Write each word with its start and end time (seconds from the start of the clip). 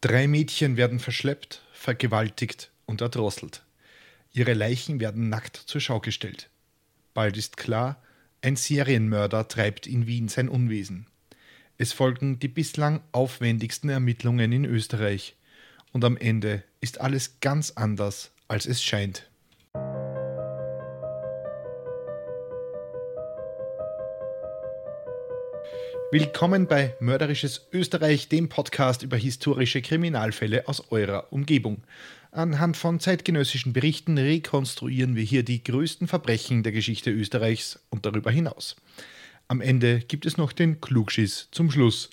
Drei 0.00 0.28
Mädchen 0.28 0.76
werden 0.76 1.00
verschleppt, 1.00 1.62
vergewaltigt 1.72 2.70
und 2.86 3.00
erdrosselt. 3.00 3.64
Ihre 4.32 4.54
Leichen 4.54 5.00
werden 5.00 5.28
nackt 5.28 5.56
zur 5.56 5.80
Schau 5.80 5.98
gestellt. 5.98 6.50
Bald 7.14 7.36
ist 7.36 7.56
klar, 7.56 8.00
ein 8.40 8.54
Serienmörder 8.54 9.48
treibt 9.48 9.88
in 9.88 10.06
Wien 10.06 10.28
sein 10.28 10.48
Unwesen. 10.48 11.06
Es 11.78 11.92
folgen 11.92 12.38
die 12.38 12.46
bislang 12.46 13.00
aufwendigsten 13.10 13.90
Ermittlungen 13.90 14.52
in 14.52 14.64
Österreich. 14.64 15.34
Und 15.92 16.04
am 16.04 16.16
Ende 16.16 16.62
ist 16.80 17.00
alles 17.00 17.40
ganz 17.40 17.72
anders, 17.72 18.30
als 18.46 18.66
es 18.66 18.84
scheint. 18.84 19.28
Willkommen 26.10 26.66
bei 26.66 26.94
Mörderisches 27.00 27.68
Österreich, 27.70 28.30
dem 28.30 28.48
Podcast 28.48 29.02
über 29.02 29.18
historische 29.18 29.82
Kriminalfälle 29.82 30.66
aus 30.66 30.90
eurer 30.90 31.30
Umgebung. 31.34 31.82
Anhand 32.30 32.78
von 32.78 32.98
zeitgenössischen 32.98 33.74
Berichten 33.74 34.16
rekonstruieren 34.16 35.16
wir 35.16 35.22
hier 35.22 35.42
die 35.42 35.62
größten 35.62 36.08
Verbrechen 36.08 36.62
der 36.62 36.72
Geschichte 36.72 37.10
Österreichs 37.10 37.80
und 37.90 38.06
darüber 38.06 38.30
hinaus. 38.30 38.76
Am 39.48 39.60
Ende 39.60 39.98
gibt 39.98 40.24
es 40.24 40.38
noch 40.38 40.52
den 40.54 40.80
Klugschiss 40.80 41.48
zum 41.50 41.70
Schluss. 41.70 42.08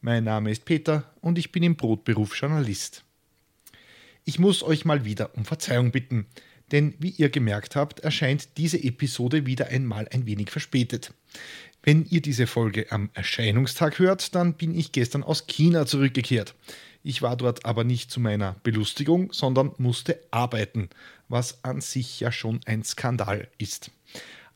Mein 0.00 0.22
Name 0.22 0.52
ist 0.52 0.64
Peter 0.64 1.12
und 1.20 1.36
ich 1.36 1.50
bin 1.50 1.64
im 1.64 1.74
Brotberuf 1.74 2.36
Journalist. 2.36 3.02
Ich 4.24 4.38
muss 4.38 4.62
euch 4.62 4.84
mal 4.84 5.04
wieder 5.04 5.36
um 5.36 5.44
Verzeihung 5.44 5.90
bitten, 5.90 6.26
denn 6.70 6.94
wie 7.00 7.10
ihr 7.10 7.30
gemerkt 7.30 7.74
habt, 7.74 7.98
erscheint 7.98 8.56
diese 8.58 8.80
Episode 8.80 9.44
wieder 9.44 9.66
einmal 9.66 10.06
ein 10.12 10.26
wenig 10.26 10.50
verspätet. 10.50 11.12
Wenn 11.82 12.04
ihr 12.04 12.20
diese 12.20 12.46
Folge 12.46 12.92
am 12.92 13.08
Erscheinungstag 13.14 13.98
hört, 13.98 14.34
dann 14.34 14.54
bin 14.54 14.74
ich 14.74 14.92
gestern 14.92 15.22
aus 15.22 15.46
China 15.46 15.86
zurückgekehrt. 15.86 16.54
Ich 17.02 17.22
war 17.22 17.36
dort 17.36 17.64
aber 17.64 17.84
nicht 17.84 18.10
zu 18.10 18.20
meiner 18.20 18.56
Belustigung, 18.62 19.32
sondern 19.32 19.72
musste 19.78 20.20
arbeiten, 20.30 20.90
was 21.28 21.64
an 21.64 21.80
sich 21.80 22.20
ja 22.20 22.30
schon 22.30 22.60
ein 22.66 22.84
Skandal 22.84 23.48
ist. 23.56 23.90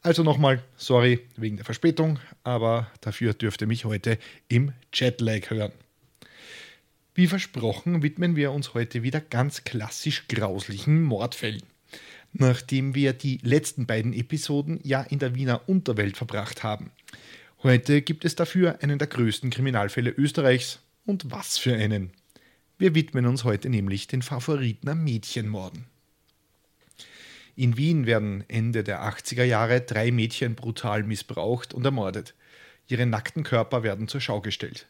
Also 0.02 0.22
nochmal, 0.22 0.62
sorry 0.76 1.20
wegen 1.36 1.56
der 1.56 1.64
Verspätung, 1.64 2.18
aber 2.42 2.90
dafür 3.00 3.32
dürft 3.32 3.62
ihr 3.62 3.66
mich 3.66 3.86
heute 3.86 4.18
im 4.48 4.72
Jetlag 4.92 5.48
hören. 5.48 5.72
Wie 7.14 7.26
versprochen 7.26 8.02
widmen 8.02 8.36
wir 8.36 8.52
uns 8.52 8.74
heute 8.74 9.02
wieder 9.02 9.22
ganz 9.22 9.64
klassisch 9.64 10.28
grauslichen 10.28 11.02
Mordfällen. 11.02 11.62
Nachdem 12.34 12.94
wir 12.94 13.14
die 13.14 13.38
letzten 13.42 13.86
beiden 13.86 14.12
Episoden 14.12 14.78
ja 14.82 15.00
in 15.00 15.20
der 15.20 15.34
Wiener 15.34 15.66
Unterwelt 15.68 16.18
verbracht 16.18 16.62
haben. 16.62 16.90
Heute 17.64 18.02
gibt 18.02 18.26
es 18.26 18.34
dafür 18.34 18.80
einen 18.82 18.98
der 18.98 19.08
größten 19.08 19.48
Kriminalfälle 19.48 20.10
Österreichs. 20.10 20.80
Und 21.06 21.30
was 21.30 21.56
für 21.56 21.74
einen. 21.74 22.10
Wir 22.76 22.94
widmen 22.94 23.24
uns 23.24 23.44
heute 23.44 23.70
nämlich 23.70 24.06
den 24.06 24.20
Favoriten 24.20 24.86
am 24.90 25.02
Mädchenmorden. 25.02 25.86
In 27.56 27.78
Wien 27.78 28.04
werden 28.04 28.44
Ende 28.48 28.84
der 28.84 29.02
80er 29.02 29.44
Jahre 29.44 29.80
drei 29.80 30.10
Mädchen 30.10 30.56
brutal 30.56 31.04
missbraucht 31.04 31.72
und 31.72 31.86
ermordet. 31.86 32.34
Ihre 32.86 33.06
nackten 33.06 33.44
Körper 33.44 33.82
werden 33.82 34.08
zur 34.08 34.20
Schau 34.20 34.42
gestellt. 34.42 34.86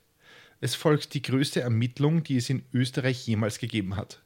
Es 0.61 0.75
folgt 0.75 1.15
die 1.15 1.23
größte 1.23 1.61
Ermittlung, 1.61 2.25
die 2.25 2.39
es 2.39 2.51
in 2.51 2.65
Österreich 2.73 3.25
jemals 3.25 3.61
gegeben 3.61 3.95
hat. 3.95 4.21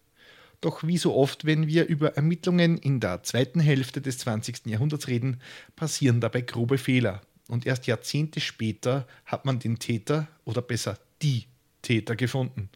Doch 0.63 0.85
wie 0.85 0.97
so 0.97 1.15
oft, 1.15 1.45
wenn 1.45 1.67
wir 1.67 1.87
über 1.87 2.17
Ermittlungen 2.17 2.79
in 2.79 2.99
der 2.99 3.23
zweiten 3.25 3.61
Hälfte 3.61 4.01
des 4.01 4.17
20. 4.19 4.65
Jahrhunderts 4.65 5.07
reden, 5.07 5.43
passieren 5.77 6.23
dabei 6.23 6.41
grobe 6.41 6.79
Fehler, 6.79 7.21
und 7.49 7.67
erst 7.67 7.87
Jahrzehnte 7.87 8.41
später 8.41 9.07
hat 9.25 9.45
man 9.45 9.59
den 9.59 9.79
Täter 9.79 10.29
oder 10.45 10.63
besser 10.63 10.99
die 11.23 11.47
Täter 11.83 12.15
gefunden. 12.15 12.69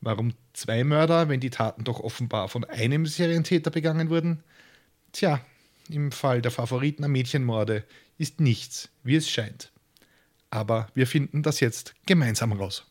Warum 0.00 0.32
zwei 0.52 0.84
Mörder, 0.84 1.28
wenn 1.28 1.40
die 1.40 1.50
Taten 1.50 1.84
doch 1.84 2.00
offenbar 2.00 2.48
von 2.48 2.64
einem 2.64 3.04
Serientäter 3.06 3.70
begangen 3.70 4.08
wurden? 4.10 4.42
Tja, 5.12 5.44
im 5.90 6.12
Fall 6.12 6.40
der 6.40 6.52
Favoriten 6.52 7.04
am 7.04 7.12
Mädchenmorde 7.12 7.84
ist 8.16 8.40
nichts, 8.40 8.88
wie 9.02 9.16
es 9.16 9.28
scheint. 9.28 9.72
Aber 10.50 10.88
wir 10.94 11.06
finden 11.06 11.42
das 11.42 11.60
jetzt 11.60 11.94
gemeinsam 12.06 12.52
raus. 12.52 12.86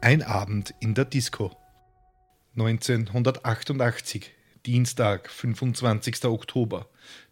Ein 0.00 0.22
Abend 0.22 0.74
in 0.80 0.94
der 0.94 1.04
Disco. 1.04 1.56
1988 2.56 4.30
Dienstag, 4.66 5.28
25. 5.28 6.24
Oktober. 6.24 6.88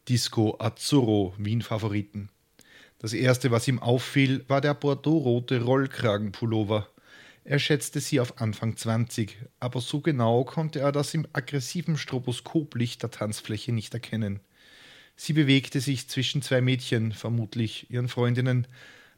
Disco 0.07 0.57
Azzurro, 0.59 1.33
Wien-Favoriten. 1.39 2.29
Das 2.99 3.15
erste, 3.15 3.51
was 3.51 3.67
ihm 3.67 3.79
auffiel, 3.79 4.45
war 4.49 4.61
der 4.61 4.75
bordeauxrote 4.75 5.63
Rollkragenpullover. 5.63 6.91
Er 7.45 7.59
schätzte 7.59 8.01
sie 8.01 8.21
auf 8.21 8.39
Anfang 8.39 8.77
20, 8.77 9.39
aber 9.61 9.81
so 9.81 10.03
genau 10.03 10.45
konnte 10.45 10.81
er 10.81 10.93
das 10.93 11.15
im 11.15 11.27
aggressiven 11.33 11.97
Stroboskoplicht 11.97 13.03
der 13.03 13.11
Tanzfläche 13.11 13.73
nicht 13.73 13.95
erkennen. 13.95 14.41
Sie 15.17 15.33
bewegte 15.33 15.81
sich 15.81 16.09
zwischen 16.09 16.43
zwei 16.43 16.61
Mädchen, 16.61 17.13
vermutlich 17.13 17.91
ihren 17.91 18.09
Freundinnen, 18.09 18.67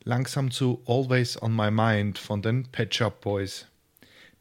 langsam 0.05 0.53
zu 0.53 0.85
Always 0.87 1.43
on 1.43 1.57
My 1.57 1.73
Mind 1.73 2.19
von 2.19 2.43
den 2.43 2.69
Pet 2.71 2.95
Shop 2.95 3.21
Boys. 3.23 3.67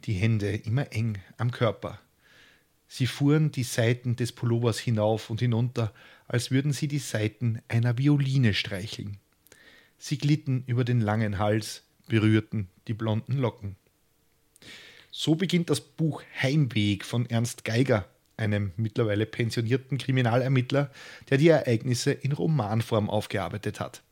Die 0.06 0.14
Hände 0.14 0.58
immer 0.58 0.94
eng 0.94 1.18
am 1.38 1.50
Körper. 1.50 2.00
Sie 2.96 3.08
fuhren 3.08 3.50
die 3.50 3.64
Saiten 3.64 4.18
des 4.18 4.34
Pullovers 4.34 4.78
hinauf 4.78 5.32
und 5.32 5.40
hinunter, 5.40 5.92
als 6.28 6.52
würden 6.52 6.74
sie 6.74 6.88
die 6.88 7.00
Saiten 7.00 7.60
einer 7.68 7.98
Violine 7.98 8.54
streicheln. 8.54 9.18
Sie 9.98 10.20
glitten 10.20 10.64
über 10.68 10.84
den 10.84 11.02
langen 11.02 11.40
Hals, 11.40 11.82
berührten 12.08 12.70
die 12.88 12.94
blonden 12.94 13.40
Locken. 13.40 13.78
So 15.10 15.34
beginnt 15.34 15.72
das 15.72 15.82
Buch 15.82 16.22
Heimweg 16.40 17.04
von 17.04 17.28
Ernst 17.28 17.66
Geiger, 17.66 18.08
einem 18.38 18.74
mittlerweile 18.78 19.26
pensionierten 19.26 19.98
Kriminalermittler, 19.98 20.92
der 21.32 21.40
die 21.40 21.48
Ereignisse 21.48 22.12
in 22.12 22.32
Romanform 22.32 23.10
aufgearbeitet 23.10 23.80
hat. 23.80 24.04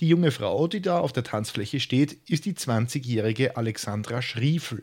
Die 0.00 0.08
junge 0.08 0.32
Frau, 0.32 0.66
die 0.66 0.82
da 0.82 0.98
auf 0.98 1.12
der 1.12 1.22
Tanzfläche 1.22 1.78
steht, 1.78 2.14
ist 2.28 2.44
die 2.44 2.54
20-jährige 2.54 3.56
Alexandra 3.56 4.20
Schriefel. 4.20 4.82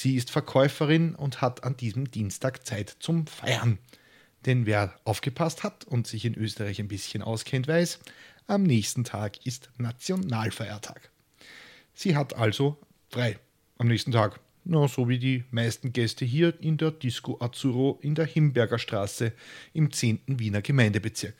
Sie 0.00 0.14
ist 0.14 0.30
Verkäuferin 0.30 1.16
und 1.16 1.40
hat 1.40 1.64
an 1.64 1.76
diesem 1.76 2.08
Dienstag 2.08 2.64
Zeit 2.64 2.98
zum 3.00 3.26
Feiern. 3.26 3.80
Denn 4.46 4.64
wer 4.64 4.94
aufgepasst 5.02 5.64
hat 5.64 5.86
und 5.86 6.06
sich 6.06 6.24
in 6.24 6.36
Österreich 6.36 6.78
ein 6.78 6.86
bisschen 6.86 7.20
auskennt, 7.20 7.66
weiß, 7.66 7.98
am 8.46 8.62
nächsten 8.62 9.02
Tag 9.02 9.44
ist 9.44 9.70
Nationalfeiertag. 9.76 11.10
Sie 11.94 12.14
hat 12.14 12.34
also 12.34 12.78
frei 13.08 13.40
am 13.78 13.88
nächsten 13.88 14.12
Tag. 14.12 14.38
Na, 14.62 14.86
so 14.86 15.08
wie 15.08 15.18
die 15.18 15.42
meisten 15.50 15.92
Gäste 15.92 16.24
hier 16.24 16.54
in 16.60 16.76
der 16.76 16.92
Disco 16.92 17.36
Azzurro 17.40 17.98
in 18.00 18.14
der 18.14 18.26
Himberger 18.26 18.78
Straße 18.78 19.32
im 19.72 19.90
10. 19.90 20.20
Wiener 20.28 20.62
Gemeindebezirk. 20.62 21.34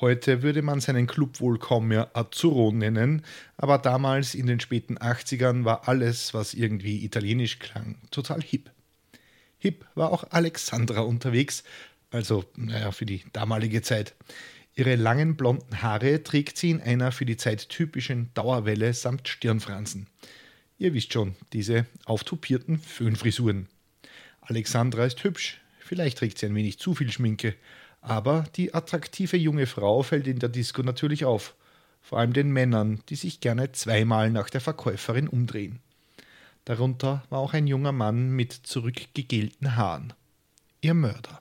Heute 0.00 0.42
würde 0.42 0.62
man 0.62 0.80
seinen 0.80 1.06
Club 1.06 1.40
wohl 1.40 1.58
kaum 1.58 1.88
mehr 1.88 2.16
Azzurro 2.16 2.72
nennen, 2.72 3.22
aber 3.56 3.78
damals 3.78 4.34
in 4.34 4.46
den 4.46 4.58
späten 4.58 4.98
80ern 4.98 5.64
war 5.64 5.88
alles, 5.88 6.34
was 6.34 6.52
irgendwie 6.52 7.04
italienisch 7.04 7.60
klang, 7.60 7.98
total 8.10 8.42
hip. 8.42 8.70
Hip 9.58 9.86
war 9.94 10.12
auch 10.12 10.24
Alexandra 10.30 11.02
unterwegs, 11.02 11.62
also 12.10 12.44
naja, 12.56 12.90
für 12.90 13.06
die 13.06 13.24
damalige 13.32 13.82
Zeit. 13.82 14.14
Ihre 14.74 14.96
langen 14.96 15.36
blonden 15.36 15.82
Haare 15.82 16.24
trägt 16.24 16.58
sie 16.58 16.70
in 16.70 16.80
einer 16.80 17.12
für 17.12 17.24
die 17.24 17.36
Zeit 17.36 17.68
typischen 17.68 18.30
Dauerwelle 18.34 18.92
samt 18.94 19.28
Stirnfransen. 19.28 20.08
Ihr 20.76 20.92
wisst 20.92 21.12
schon, 21.12 21.36
diese 21.52 21.86
auftupierten 22.04 22.80
Föhnfrisuren. 22.80 23.68
Alexandra 24.40 25.04
ist 25.04 25.22
hübsch, 25.22 25.60
vielleicht 25.78 26.18
trägt 26.18 26.38
sie 26.38 26.46
ein 26.46 26.54
wenig 26.56 26.80
zu 26.80 26.96
viel 26.96 27.12
Schminke, 27.12 27.54
aber 28.04 28.44
die 28.56 28.74
attraktive 28.74 29.38
junge 29.38 29.66
Frau 29.66 30.02
fällt 30.02 30.26
in 30.26 30.38
der 30.38 30.50
Disco 30.50 30.82
natürlich 30.82 31.24
auf, 31.24 31.54
vor 32.02 32.18
allem 32.18 32.34
den 32.34 32.50
Männern, 32.50 33.00
die 33.08 33.16
sich 33.16 33.40
gerne 33.40 33.72
zweimal 33.72 34.30
nach 34.30 34.50
der 34.50 34.60
Verkäuferin 34.60 35.26
umdrehen. 35.26 35.80
Darunter 36.66 37.24
war 37.30 37.38
auch 37.38 37.54
ein 37.54 37.66
junger 37.66 37.92
Mann 37.92 38.30
mit 38.30 38.52
zurückgegelten 38.52 39.76
Haaren. 39.76 40.12
Ihr 40.82 40.92
Mörder. 40.92 41.38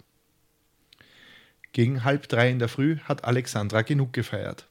Gegen 1.74 2.06
halb 2.06 2.30
drei 2.30 2.50
in 2.50 2.60
der 2.60 2.70
Früh 2.70 2.98
hat 3.00 3.26
Alexandra 3.26 3.82
genug 3.82 4.14
gefeiert. 4.14 4.70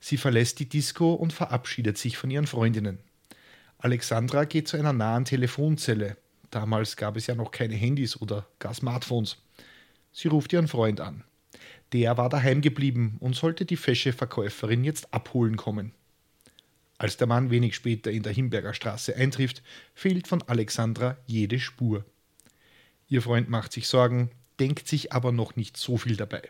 Sie 0.00 0.16
verlässt 0.16 0.58
die 0.58 0.68
Disco 0.68 1.14
und 1.14 1.32
verabschiedet 1.32 1.98
sich 1.98 2.16
von 2.18 2.30
ihren 2.30 2.48
Freundinnen. 2.48 2.98
Alexandra 3.78 4.44
geht 4.44 4.66
zu 4.66 4.76
einer 4.76 4.92
nahen 4.92 5.24
Telefonzelle. 5.24 6.16
Damals 6.50 6.96
gab 6.96 7.16
es 7.16 7.28
ja 7.28 7.36
noch 7.36 7.52
keine 7.52 7.76
Handys 7.76 8.20
oder 8.20 8.46
gar 8.58 8.74
Smartphones. 8.74 9.36
Sie 10.12 10.28
ruft 10.28 10.52
ihren 10.52 10.68
Freund 10.68 11.00
an. 11.00 11.24
Der 11.92 12.16
war 12.18 12.28
daheim 12.28 12.60
geblieben 12.60 13.16
und 13.20 13.34
sollte 13.34 13.64
die 13.64 13.76
fesche 13.76 14.12
Verkäuferin 14.12 14.84
jetzt 14.84 15.12
abholen 15.14 15.56
kommen. 15.56 15.92
Als 16.98 17.16
der 17.16 17.28
Mann 17.28 17.50
wenig 17.50 17.76
später 17.76 18.10
in 18.10 18.24
der 18.24 18.32
Himberger 18.32 18.74
Straße 18.74 19.14
eintrifft, 19.14 19.62
fehlt 19.94 20.26
von 20.26 20.42
Alexandra 20.42 21.16
jede 21.26 21.60
Spur. 21.60 22.04
Ihr 23.08 23.22
Freund 23.22 23.48
macht 23.48 23.72
sich 23.72 23.86
Sorgen, 23.86 24.30
denkt 24.58 24.88
sich 24.88 25.12
aber 25.12 25.32
noch 25.32 25.56
nicht 25.56 25.76
so 25.76 25.96
viel 25.96 26.16
dabei. 26.16 26.42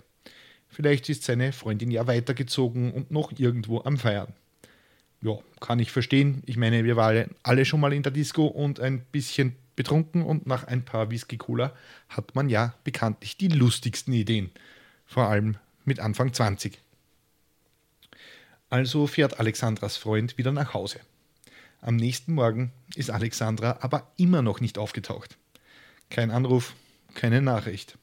Vielleicht 0.68 1.08
ist 1.08 1.24
seine 1.24 1.52
Freundin 1.52 1.90
ja 1.90 2.06
weitergezogen 2.06 2.92
und 2.92 3.10
noch 3.10 3.32
irgendwo 3.38 3.82
am 3.82 3.98
Feiern. 3.98 4.32
Ja, 5.20 5.38
kann 5.60 5.80
ich 5.80 5.92
verstehen. 5.92 6.42
Ich 6.46 6.56
meine, 6.56 6.84
wir 6.84 6.96
waren 6.96 7.30
alle 7.42 7.64
schon 7.64 7.80
mal 7.80 7.92
in 7.92 8.02
der 8.02 8.12
Disco 8.12 8.46
und 8.46 8.80
ein 8.80 9.00
bisschen 9.12 9.56
betrunken 9.78 10.22
und 10.24 10.44
nach 10.44 10.64
ein 10.64 10.84
paar 10.84 11.08
Whisky-Cola 11.08 11.72
hat 12.08 12.34
man 12.34 12.48
ja 12.48 12.74
bekanntlich 12.82 13.36
die 13.36 13.46
lustigsten 13.46 14.12
Ideen. 14.12 14.50
Vor 15.06 15.28
allem 15.28 15.56
mit 15.84 16.00
Anfang 16.00 16.32
20. 16.32 16.80
Also 18.70 19.06
fährt 19.06 19.38
Alexandras 19.38 19.96
Freund 19.96 20.36
wieder 20.36 20.50
nach 20.50 20.74
Hause. 20.74 20.98
Am 21.80 21.94
nächsten 21.94 22.34
Morgen 22.34 22.72
ist 22.96 23.08
Alexandra 23.10 23.78
aber 23.80 24.10
immer 24.16 24.42
noch 24.42 24.60
nicht 24.60 24.78
aufgetaucht. 24.78 25.38
Kein 26.10 26.32
Anruf, 26.32 26.74
keine 27.14 27.40
Nachricht. 27.40 27.96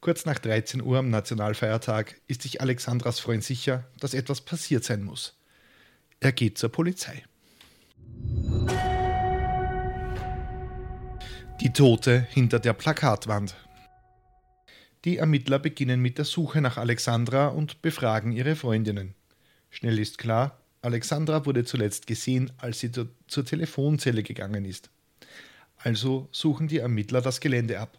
Kurz 0.00 0.24
nach 0.24 0.40
13 0.40 0.82
Uhr 0.82 0.98
am 0.98 1.10
Nationalfeiertag 1.10 2.20
ist 2.26 2.42
sich 2.42 2.60
Alexandras 2.60 3.20
Freund 3.20 3.44
sicher, 3.44 3.84
dass 4.00 4.14
etwas 4.14 4.40
passiert 4.40 4.82
sein 4.82 5.04
muss. 5.04 5.38
Er 6.18 6.32
geht 6.32 6.58
zur 6.58 6.70
Polizei. 6.70 7.22
Die 11.66 11.72
Tote 11.72 12.28
hinter 12.30 12.60
der 12.60 12.74
Plakatwand. 12.74 13.56
Die 15.04 15.16
Ermittler 15.16 15.58
beginnen 15.58 16.00
mit 16.00 16.16
der 16.16 16.24
Suche 16.24 16.60
nach 16.60 16.76
Alexandra 16.76 17.48
und 17.48 17.82
befragen 17.82 18.30
ihre 18.30 18.54
Freundinnen. 18.54 19.16
Schnell 19.70 19.98
ist 19.98 20.16
klar, 20.16 20.60
Alexandra 20.80 21.44
wurde 21.44 21.64
zuletzt 21.64 22.06
gesehen, 22.06 22.52
als 22.58 22.78
sie 22.78 22.92
zur 22.92 23.44
Telefonzelle 23.44 24.22
gegangen 24.22 24.64
ist. 24.64 24.90
Also 25.78 26.28
suchen 26.30 26.68
die 26.68 26.78
Ermittler 26.78 27.20
das 27.20 27.40
Gelände 27.40 27.80
ab. 27.80 27.98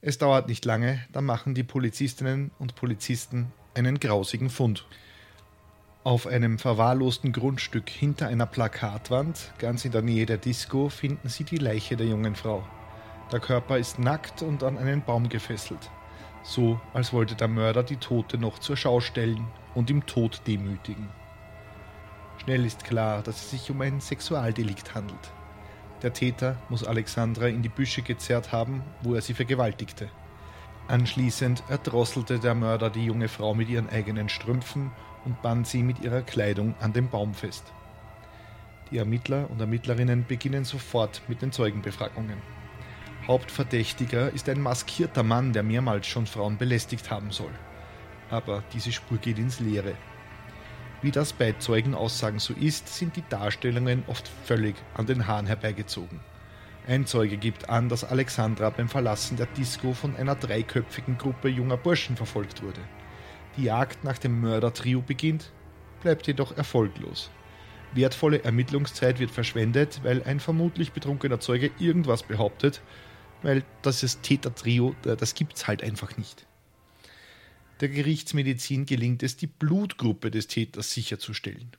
Es 0.00 0.16
dauert 0.16 0.48
nicht 0.48 0.64
lange, 0.64 1.06
dann 1.12 1.26
machen 1.26 1.54
die 1.54 1.64
Polizistinnen 1.64 2.50
und 2.58 2.76
Polizisten 2.76 3.52
einen 3.74 4.00
grausigen 4.00 4.48
Fund. 4.48 4.86
Auf 6.02 6.26
einem 6.26 6.58
verwahrlosten 6.58 7.32
Grundstück 7.32 7.90
hinter 7.90 8.28
einer 8.28 8.46
Plakatwand, 8.46 9.52
ganz 9.58 9.84
in 9.84 9.92
der 9.92 10.02
Nähe 10.02 10.26
der 10.26 10.38
Disco, 10.38 10.88
finden 10.88 11.28
sie 11.28 11.44
die 11.44 11.58
Leiche 11.58 11.96
der 11.96 12.06
jungen 12.06 12.34
Frau. 12.34 12.64
Der 13.32 13.40
Körper 13.40 13.78
ist 13.78 13.98
nackt 13.98 14.42
und 14.42 14.62
an 14.62 14.78
einen 14.78 15.02
Baum 15.02 15.28
gefesselt 15.28 15.90
so 16.42 16.80
als 16.92 17.12
wollte 17.12 17.34
der 17.34 17.48
Mörder 17.48 17.82
die 17.82 17.96
Tote 17.96 18.38
noch 18.38 18.58
zur 18.58 18.76
Schau 18.76 19.00
stellen 19.00 19.46
und 19.74 19.90
im 19.90 20.06
Tod 20.06 20.42
demütigen. 20.46 21.08
Schnell 22.38 22.64
ist 22.64 22.84
klar, 22.84 23.22
dass 23.22 23.36
es 23.36 23.50
sich 23.50 23.70
um 23.70 23.80
ein 23.82 24.00
Sexualdelikt 24.00 24.94
handelt. 24.94 25.32
Der 26.02 26.14
Täter 26.14 26.56
muss 26.70 26.84
Alexandra 26.84 27.48
in 27.48 27.62
die 27.62 27.68
Büsche 27.68 28.00
gezerrt 28.00 28.52
haben, 28.52 28.82
wo 29.02 29.14
er 29.14 29.20
sie 29.20 29.34
vergewaltigte. 29.34 30.08
Anschließend 30.88 31.62
erdrosselte 31.68 32.38
der 32.38 32.54
Mörder 32.54 32.88
die 32.88 33.04
junge 33.04 33.28
Frau 33.28 33.54
mit 33.54 33.68
ihren 33.68 33.90
eigenen 33.90 34.30
Strümpfen 34.30 34.90
und 35.24 35.42
band 35.42 35.66
sie 35.66 35.82
mit 35.82 36.00
ihrer 36.00 36.22
Kleidung 36.22 36.74
an 36.80 36.92
den 36.92 37.08
Baum 37.08 37.34
fest. 37.34 37.64
Die 38.90 38.98
Ermittler 38.98 39.48
und 39.50 39.60
Ermittlerinnen 39.60 40.26
beginnen 40.26 40.64
sofort 40.64 41.22
mit 41.28 41.42
den 41.42 41.52
Zeugenbefragungen. 41.52 42.38
Hauptverdächtiger 43.26 44.32
ist 44.32 44.48
ein 44.48 44.60
maskierter 44.60 45.22
Mann, 45.22 45.52
der 45.52 45.62
mehrmals 45.62 46.06
schon 46.06 46.26
Frauen 46.26 46.56
belästigt 46.56 47.10
haben 47.10 47.30
soll. 47.30 47.52
Aber 48.30 48.64
diese 48.72 48.90
Spur 48.90 49.18
geht 49.18 49.38
ins 49.38 49.60
Leere. 49.60 49.94
Wie 51.02 51.10
das 51.10 51.32
bei 51.32 51.52
Zeugenaussagen 51.52 52.40
so 52.40 52.52
ist, 52.54 52.88
sind 52.88 53.16
die 53.16 53.24
Darstellungen 53.28 54.02
oft 54.06 54.28
völlig 54.44 54.74
an 54.94 55.06
den 55.06 55.26
Haaren 55.26 55.46
herbeigezogen. 55.46 56.20
Ein 56.86 57.06
Zeuge 57.06 57.36
gibt 57.36 57.68
an, 57.68 57.88
dass 57.88 58.04
Alexandra 58.04 58.70
beim 58.70 58.88
Verlassen 58.88 59.36
der 59.36 59.46
Disco 59.46 59.92
von 59.92 60.16
einer 60.16 60.34
dreiköpfigen 60.34 61.16
Gruppe 61.16 61.48
junger 61.48 61.76
Burschen 61.76 62.16
verfolgt 62.16 62.62
wurde. 62.62 62.80
Die 63.56 63.64
Jagd 63.64 64.04
nach 64.04 64.18
dem 64.18 64.40
Mördertrio 64.40 65.02
beginnt, 65.02 65.52
bleibt 66.02 66.26
jedoch 66.26 66.56
erfolglos. 66.56 67.30
Wertvolle 67.92 68.44
Ermittlungszeit 68.44 69.18
wird 69.18 69.30
verschwendet, 69.30 70.00
weil 70.04 70.22
ein 70.22 70.40
vermutlich 70.40 70.92
betrunkener 70.92 71.40
Zeuge 71.40 71.70
irgendwas 71.78 72.22
behauptet 72.22 72.80
weil 73.42 73.64
das 73.82 74.02
ist 74.02 74.22
Täter-Trio, 74.22 74.94
das 75.02 75.34
gibt 75.34 75.56
es 75.56 75.66
halt 75.66 75.82
einfach 75.82 76.16
nicht. 76.16 76.46
Der 77.80 77.88
Gerichtsmedizin 77.88 78.86
gelingt 78.86 79.22
es, 79.22 79.36
die 79.36 79.46
Blutgruppe 79.46 80.30
des 80.30 80.46
Täters 80.46 80.92
sicherzustellen. 80.92 81.70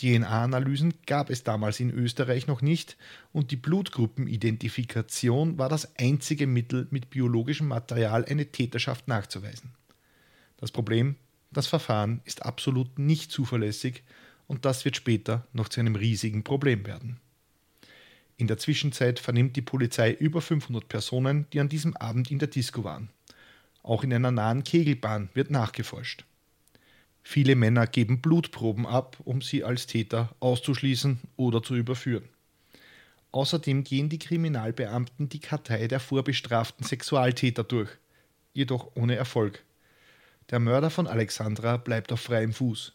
DNA-Analysen 0.00 0.94
gab 1.06 1.30
es 1.30 1.44
damals 1.44 1.78
in 1.78 1.90
Österreich 1.90 2.48
noch 2.48 2.62
nicht 2.62 2.96
und 3.32 3.52
die 3.52 3.56
Blutgruppenidentifikation 3.56 5.56
war 5.56 5.68
das 5.68 5.96
einzige 5.96 6.48
Mittel, 6.48 6.88
mit 6.90 7.10
biologischem 7.10 7.68
Material 7.68 8.24
eine 8.24 8.46
Täterschaft 8.46 9.06
nachzuweisen. 9.06 9.70
Das 10.56 10.70
Problem, 10.70 11.16
das 11.52 11.66
Verfahren 11.66 12.20
ist 12.24 12.44
absolut 12.44 12.98
nicht 12.98 13.30
zuverlässig 13.30 14.02
und 14.46 14.64
das 14.64 14.84
wird 14.84 14.96
später 14.96 15.46
noch 15.52 15.68
zu 15.68 15.80
einem 15.80 15.96
riesigen 15.96 16.44
Problem 16.44 16.86
werden. 16.86 17.20
In 18.36 18.48
der 18.48 18.58
Zwischenzeit 18.58 19.20
vernimmt 19.20 19.56
die 19.56 19.62
Polizei 19.62 20.12
über 20.12 20.40
500 20.40 20.88
Personen, 20.88 21.46
die 21.52 21.60
an 21.60 21.68
diesem 21.68 21.96
Abend 21.96 22.30
in 22.30 22.40
der 22.40 22.48
Disco 22.48 22.82
waren. 22.82 23.10
Auch 23.82 24.02
in 24.02 24.12
einer 24.12 24.32
nahen 24.32 24.64
Kegelbahn 24.64 25.28
wird 25.34 25.50
nachgeforscht. 25.50 26.24
Viele 27.22 27.54
Männer 27.54 27.86
geben 27.86 28.20
Blutproben 28.20 28.86
ab, 28.86 29.18
um 29.24 29.40
sie 29.40 29.64
als 29.64 29.86
Täter 29.86 30.34
auszuschließen 30.40 31.20
oder 31.36 31.62
zu 31.62 31.74
überführen. 31.74 32.28
Außerdem 33.30 33.82
gehen 33.82 34.08
die 34.08 34.18
Kriminalbeamten 34.18 35.28
die 35.28 35.40
Kartei 35.40 35.88
der 35.88 36.00
vorbestraften 36.00 36.84
Sexualtäter 36.84 37.64
durch, 37.64 37.90
jedoch 38.52 38.92
ohne 38.94 39.16
Erfolg. 39.16 39.64
Der 40.50 40.60
Mörder 40.60 40.90
von 40.90 41.06
Alexandra 41.06 41.76
bleibt 41.76 42.12
auf 42.12 42.20
freiem 42.20 42.52
Fuß. 42.52 42.92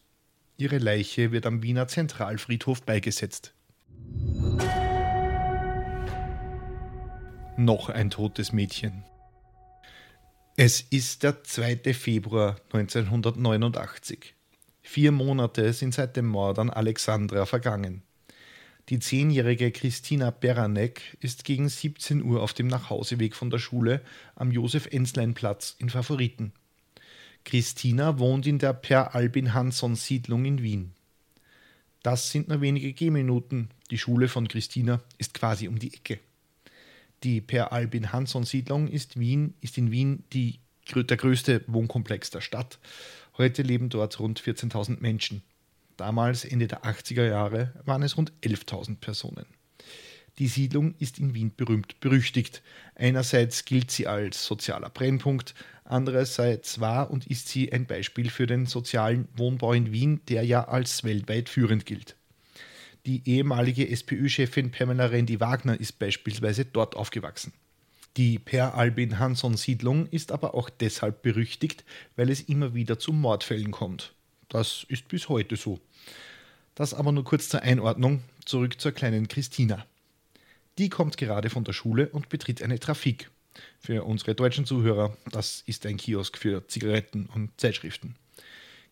Ihre 0.57 0.77
Leiche 0.77 1.31
wird 1.31 1.45
am 1.45 1.63
Wiener 1.63 1.87
Zentralfriedhof 1.87 2.83
beigesetzt. 2.83 3.53
noch 7.59 7.89
ein 7.89 8.09
totes 8.09 8.51
Mädchen. 8.53 9.03
Es 10.55 10.81
ist 10.81 11.23
der 11.23 11.43
2. 11.43 11.93
Februar 11.93 12.57
1989. 12.73 14.33
Vier 14.81 15.11
Monate 15.11 15.73
sind 15.73 15.93
seit 15.93 16.15
dem 16.15 16.25
Mord 16.25 16.57
an 16.57 16.69
Alexandra 16.69 17.45
vergangen. 17.45 18.01
Die 18.89 18.99
zehnjährige 18.99 19.71
Christina 19.71 20.31
Beranek 20.31 21.17
ist 21.19 21.43
gegen 21.43 21.69
17 21.69 22.23
Uhr 22.23 22.41
auf 22.41 22.53
dem 22.53 22.67
Nachhauseweg 22.67 23.35
von 23.35 23.51
der 23.51 23.59
Schule 23.59 24.01
am 24.35 24.51
Josef-Enslein-Platz 24.51 25.75
in 25.77 25.89
Favoriten. 25.89 26.53
Christina 27.49 28.19
wohnt 28.19 28.45
in 28.45 28.59
der 28.59 28.73
Per 28.73 29.15
Albin 29.15 29.55
Hansson 29.55 29.95
Siedlung 29.95 30.45
in 30.45 30.61
Wien. 30.61 30.91
Das 32.03 32.29
sind 32.29 32.47
nur 32.47 32.61
wenige 32.61 32.93
Gehminuten. 32.93 33.69
Die 33.89 33.97
Schule 33.97 34.27
von 34.27 34.47
Christina 34.47 35.01
ist 35.17 35.33
quasi 35.33 35.67
um 35.67 35.79
die 35.79 35.91
Ecke. 35.91 36.19
Die 37.23 37.41
Per 37.41 37.71
Albin 37.71 38.13
Hansson 38.13 38.43
Siedlung 38.43 38.87
ist, 38.87 39.19
Wien, 39.19 39.55
ist 39.61 39.79
in 39.79 39.89
Wien 39.89 40.23
die, 40.31 40.59
der 40.93 41.17
größte 41.17 41.63
Wohnkomplex 41.65 42.29
der 42.29 42.41
Stadt. 42.41 42.77
Heute 43.35 43.63
leben 43.63 43.89
dort 43.89 44.19
rund 44.19 44.39
14.000 44.39 44.99
Menschen. 44.99 45.41
Damals, 45.97 46.45
Ende 46.45 46.67
der 46.67 46.83
80er 46.83 47.25
Jahre, 47.25 47.73
waren 47.83 48.03
es 48.03 48.15
rund 48.15 48.31
11.000 48.43 48.97
Personen. 48.97 49.47
Die 50.39 50.47
Siedlung 50.47 50.95
ist 50.99 51.19
in 51.19 51.33
Wien 51.33 51.51
berühmt 51.55 51.99
berüchtigt. 51.99 52.63
Einerseits 52.95 53.65
gilt 53.65 53.91
sie 53.91 54.07
als 54.07 54.45
sozialer 54.45 54.89
Brennpunkt, 54.89 55.53
andererseits 55.83 56.79
war 56.79 57.11
und 57.11 57.27
ist 57.27 57.49
sie 57.49 57.73
ein 57.73 57.85
Beispiel 57.85 58.29
für 58.29 58.47
den 58.47 58.65
sozialen 58.65 59.27
Wohnbau 59.35 59.73
in 59.73 59.91
Wien, 59.91 60.21
der 60.29 60.43
ja 60.43 60.69
als 60.69 61.03
weltweit 61.03 61.49
führend 61.49 61.85
gilt. 61.85 62.15
Die 63.05 63.21
ehemalige 63.25 63.89
SPÖ-Chefin 63.89 64.71
Pamela 64.71 65.07
Rendi-Wagner 65.07 65.77
ist 65.77 65.99
beispielsweise 65.99 66.63
dort 66.63 66.95
aufgewachsen. 66.95 67.51
Die 68.15 68.39
Per 68.39 68.75
Albin 68.75 69.19
Hansson-Siedlung 69.19 70.07
ist 70.07 70.31
aber 70.31 70.53
auch 70.55 70.69
deshalb 70.69 71.21
berüchtigt, 71.21 71.83
weil 72.15 72.29
es 72.29 72.41
immer 72.41 72.73
wieder 72.73 72.97
zu 72.97 73.11
Mordfällen 73.11 73.71
kommt. 73.71 74.13
Das 74.47 74.85
ist 74.87 75.09
bis 75.09 75.27
heute 75.27 75.57
so. 75.57 75.79
Das 76.75 76.93
aber 76.93 77.11
nur 77.11 77.25
kurz 77.25 77.49
zur 77.49 77.61
Einordnung. 77.61 78.23
Zurück 78.45 78.79
zur 78.79 78.93
kleinen 78.93 79.27
Christina. 79.27 79.85
Die 80.79 80.87
kommt 80.87 81.17
gerade 81.17 81.49
von 81.49 81.65
der 81.65 81.73
Schule 81.73 82.07
und 82.07 82.29
betritt 82.29 82.63
eine 82.63 82.79
Trafik. 82.79 83.29
Für 83.81 84.05
unsere 84.05 84.33
deutschen 84.33 84.65
Zuhörer, 84.65 85.17
das 85.29 85.61
ist 85.65 85.85
ein 85.85 85.97
Kiosk 85.97 86.37
für 86.37 86.65
Zigaretten 86.69 87.27
und 87.35 87.51
Zeitschriften. 87.59 88.15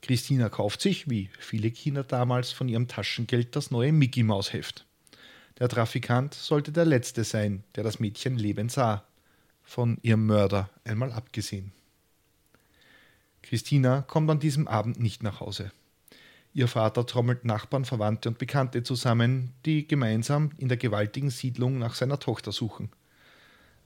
Christina 0.01 0.49
kauft 0.49 0.81
sich, 0.81 1.09
wie 1.09 1.29
viele 1.39 1.71
Kinder 1.71 2.03
damals, 2.03 2.51
von 2.51 2.67
ihrem 2.67 2.89
Taschengeld 2.89 3.55
das 3.55 3.71
neue 3.71 3.93
Mickey 3.93 4.23
Maus 4.23 4.51
Heft. 4.51 4.85
Der 5.59 5.69
Trafikant 5.69 6.33
sollte 6.33 6.73
der 6.73 6.83
Letzte 6.83 7.23
sein, 7.23 7.63
der 7.75 7.85
das 7.85 8.01
Mädchen 8.01 8.37
lebend 8.37 8.69
sah, 8.69 9.05
von 9.63 9.97
ihrem 10.01 10.25
Mörder 10.25 10.69
einmal 10.83 11.13
abgesehen. 11.13 11.71
Christina 13.43 14.01
kommt 14.01 14.29
an 14.29 14.41
diesem 14.41 14.67
Abend 14.67 14.99
nicht 14.99 15.23
nach 15.23 15.39
Hause. 15.39 15.71
Ihr 16.57 16.67
Vater 16.67 17.05
trommelt 17.05 17.45
Nachbarn, 17.45 17.85
Verwandte 17.85 18.29
und 18.29 18.39
Bekannte 18.39 18.81
zusammen, 18.81 19.53
die 19.63 19.87
gemeinsam 19.87 20.49
in 20.57 20.69
der 20.69 20.77
gewaltigen 20.77 21.29
Siedlung 21.29 21.77
nach 21.77 21.93
seiner 21.93 22.17
Tochter 22.17 22.51
suchen. 22.51 22.89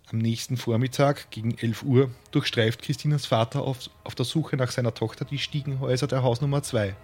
Am 0.09 0.19
nächsten 0.19 0.55
Vormittag 0.55 1.29
gegen 1.31 1.57
11 1.57 1.83
Uhr 1.83 2.11
durchstreift 2.31 2.81
Christinas 2.81 3.25
Vater 3.25 3.63
auf, 3.63 3.89
auf 4.05 4.15
der 4.15 4.23
Suche 4.23 4.55
nach 4.55 4.71
seiner 4.71 4.93
Tochter 4.93 5.25
die 5.25 5.37
Stiegenhäuser 5.37 6.07
der 6.07 6.23
Hausnummer 6.23 6.63
2. 6.63 6.95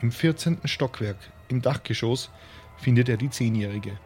Im 0.00 0.10
14. 0.10 0.60
Stockwerk, 0.64 1.18
im 1.48 1.60
Dachgeschoss, 1.60 2.30
findet 2.78 3.10
er 3.10 3.18
die 3.18 3.28
Zehnjährige. 3.28 3.98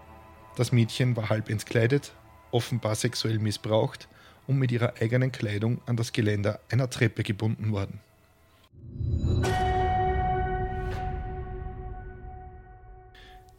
Das 0.56 0.72
Mädchen 0.72 1.14
war 1.14 1.28
halb 1.28 1.48
entkleidet, 1.48 2.12
offenbar 2.50 2.96
sexuell 2.96 3.38
missbraucht 3.38 4.08
und 4.48 4.58
mit 4.58 4.72
ihrer 4.72 4.94
eigenen 5.00 5.30
Kleidung 5.30 5.80
an 5.86 5.96
das 5.96 6.12
Geländer 6.12 6.58
einer 6.72 6.90
Treppe 6.90 7.22
gebunden 7.22 7.70
worden. 7.70 8.00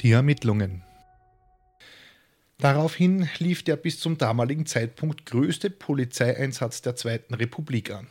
Die 0.04 0.12
Ermittlungen. 0.12 0.84
Daraufhin 2.58 3.30
lief 3.40 3.64
der 3.64 3.78
bis 3.78 4.02
zum 4.02 4.18
damaligen 4.18 4.66
Zeitpunkt 4.66 5.26
größte 5.26 5.70
Polizeieinsatz 5.70 6.82
der 6.82 6.98
Zweiten 6.98 7.34
Republik 7.34 7.90
an. 7.90 8.10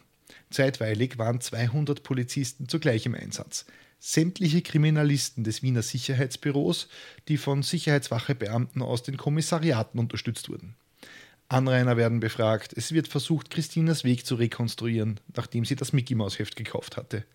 Zeitweilig 0.49 1.19
waren 1.19 1.43
200 1.43 2.03
Polizisten 2.03 2.67
zugleich 2.67 3.05
im 3.05 3.15
Einsatz. 3.15 3.67
Sämtliche 3.99 4.63
Kriminalisten 4.63 5.45
des 5.45 5.63
Wiener 5.63 5.83
Sicherheitsbüros, 5.83 6.89
die 7.29 7.37
von 7.37 7.63
Sicherheitswachebeamten 7.63 8.81
aus 8.81 9.03
den 9.03 9.19
Kommissariaten 9.19 10.01
unterstützt 10.01 10.49
wurden. 10.49 10.77
Anrainer 11.49 11.99
werden 11.99 12.21
befragt. 12.21 12.73
Es 12.75 12.93
wird 12.93 13.09
versucht, 13.09 13.51
Christinas 13.51 14.03
Weg 14.03 14.25
zu 14.25 14.37
rekonstruieren, 14.37 15.21
nachdem 15.37 15.67
sie 15.67 15.77
das 15.77 15.93
Mickey 15.93 16.15
Maus 16.15 16.39
Heft 16.39 16.57
gekauft 16.57 16.97
hatte. 16.97 17.27